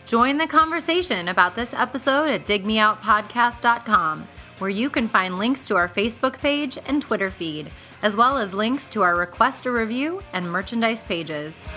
Join 0.04 0.38
the 0.38 0.48
conversation 0.48 1.28
about 1.28 1.54
this 1.54 1.72
episode 1.72 2.30
at 2.30 2.44
digmeoutpodcast.com, 2.44 4.26
where 4.58 4.68
you 4.68 4.90
can 4.90 5.06
find 5.06 5.38
links 5.38 5.68
to 5.68 5.76
our 5.76 5.88
Facebook 5.88 6.38
page 6.38 6.76
and 6.86 7.00
Twitter 7.00 7.30
feed, 7.30 7.70
as 8.02 8.16
well 8.16 8.36
as 8.36 8.52
links 8.52 8.88
to 8.88 9.02
our 9.02 9.14
request 9.14 9.64
a 9.64 9.70
review 9.70 10.24
and 10.32 10.50
merchandise 10.50 11.04
pages. 11.04 11.68